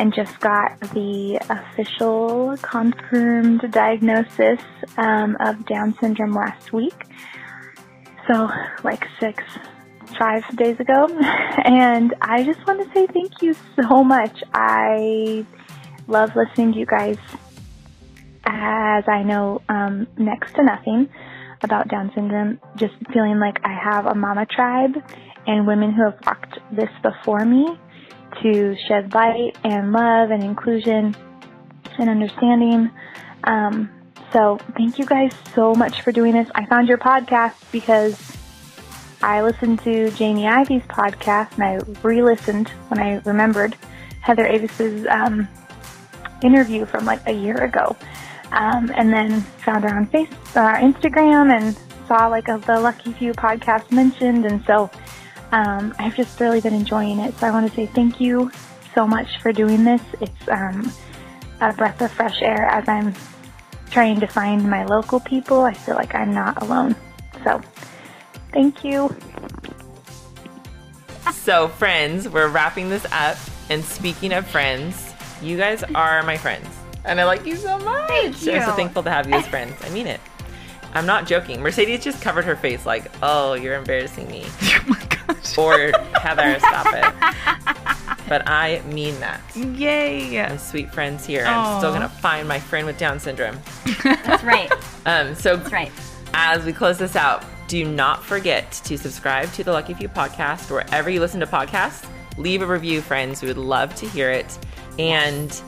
[0.00, 4.58] and just got the official confirmed diagnosis
[4.96, 7.04] um, of Down syndrome last week.
[8.26, 8.48] So,
[8.82, 9.44] like six,
[10.18, 11.06] five days ago.
[11.62, 14.42] And I just want to say thank you so much.
[14.54, 15.44] I
[16.08, 17.18] love listening to you guys
[18.46, 21.10] as I know um, next to nothing
[21.62, 24.96] about Down syndrome, just feeling like I have a mama tribe
[25.46, 27.78] and women who have walked this before me
[28.42, 31.16] to shed light and love and inclusion
[31.98, 32.90] and understanding.
[33.44, 33.90] Um,
[34.32, 36.48] so thank you guys so much for doing this.
[36.54, 38.36] I found your podcast because
[39.22, 43.76] I listened to Jamie Ivey's podcast and I re-listened when I remembered
[44.22, 45.48] Heather Avis's um,
[46.42, 47.96] interview from like a year ago.
[48.52, 51.76] Um, and then found her on Facebook, uh, Instagram, and
[52.08, 54.90] saw like a, the Lucky Few podcast mentioned, and so
[55.52, 57.36] um, I've just really been enjoying it.
[57.38, 58.50] So I want to say thank you
[58.94, 60.02] so much for doing this.
[60.20, 60.92] It's um,
[61.60, 63.14] a breath of fresh air as I'm
[63.90, 65.62] trying to find my local people.
[65.62, 66.94] I feel like I'm not alone.
[67.44, 67.60] So
[68.52, 69.14] thank you.
[71.32, 73.36] So, friends, we're wrapping this up.
[73.70, 76.68] And speaking of friends, you guys are my friends.
[77.04, 78.08] And I like you so much.
[78.08, 78.52] Thank you.
[78.52, 79.74] I'm so thankful to have you as friends.
[79.82, 80.20] I mean it.
[80.92, 81.62] I'm not joking.
[81.62, 84.44] Mercedes just covered her face like, oh, you're embarrassing me.
[85.60, 88.10] Or Heather, stop it.
[88.28, 89.40] But I mean that.
[89.56, 90.40] Yay.
[90.48, 91.44] My sweet friends here.
[91.44, 93.58] I'm still gonna find my friend with Down syndrome.
[94.04, 94.70] That's right.
[95.04, 95.90] Um, so That's right.
[96.32, 100.70] as we close this out, do not forget to subscribe to the Lucky Few podcast
[100.70, 102.08] wherever you listen to podcasts.
[102.36, 103.42] Leave a review, friends.
[103.42, 104.58] We would love to hear it.
[104.98, 105.60] And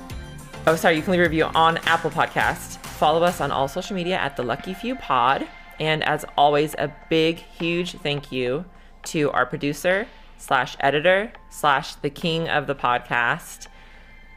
[0.66, 2.78] oh, sorry, you can leave a review on Apple Podcast.
[2.86, 5.46] Follow us on all social media at the Lucky Few Pod.
[5.80, 8.64] And as always, a big, huge thank you
[9.04, 10.06] to our producer
[10.38, 13.68] slash editor slash the king of the podcast,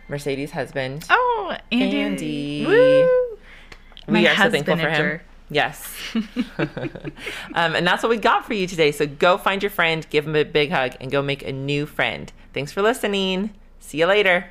[0.08, 1.06] Mercedes' husband.
[1.10, 2.00] Oh, Andy.
[2.00, 2.66] Andy.
[2.66, 3.38] Woo.
[4.08, 5.20] We My are so thankful for him.
[5.50, 5.96] Yes.
[6.58, 8.92] um, and that's what we got for you today.
[8.92, 11.86] So go find your friend, give him a big hug, and go make a new
[11.86, 12.32] friend.
[12.54, 13.52] Thanks for listening.
[13.80, 14.46] See you later.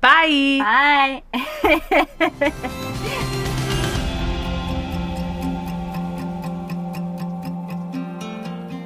[0.00, 1.22] Bye.
[1.32, 3.20] Bye.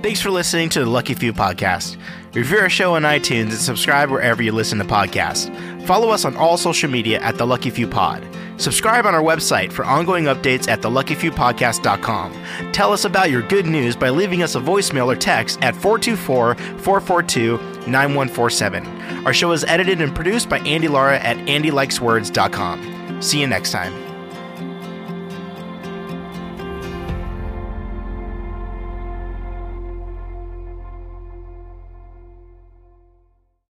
[0.02, 1.96] Thanks for listening to the Lucky Few podcast.
[2.32, 5.52] Review our show on iTunes and subscribe wherever you listen to podcasts.
[5.86, 8.24] Follow us on all social media at the Lucky Few Pod.
[8.58, 12.72] Subscribe on our website for ongoing updates at theluckyfewpodcast.com.
[12.72, 16.54] Tell us about your good news by leaving us a voicemail or text at 424
[16.54, 17.56] 442
[17.88, 18.86] 9147.
[19.26, 23.22] Our show is edited and produced by Andy Lara at andylikeswords.com.
[23.22, 24.07] See you next time.